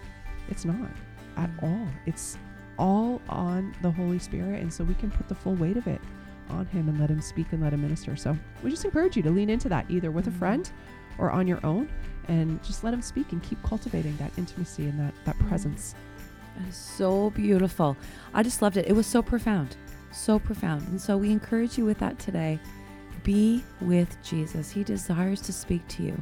[0.50, 0.90] It's not
[1.38, 1.88] at all.
[2.08, 2.40] It's
[2.80, 4.62] all on the Holy Spirit.
[4.62, 6.02] And so we can put the full weight of it
[6.50, 8.16] on Him and let Him speak and let Him minister.
[8.16, 10.40] So we just encourage you to lean into that either with a mm-hmm.
[10.40, 10.72] friend
[11.18, 11.90] or on your own
[12.28, 15.96] and just let Him speak and keep cultivating that intimacy and that, that presence.
[16.58, 17.98] That is so beautiful.
[18.34, 18.88] I just loved it.
[18.88, 19.76] It was so profound.
[20.12, 20.88] So profound.
[20.90, 22.60] And so we encourage you with that today.
[23.24, 24.70] Be with Jesus.
[24.70, 26.22] He desires to speak to you.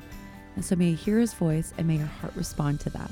[0.55, 3.11] And so may you hear his voice and may your heart respond to that.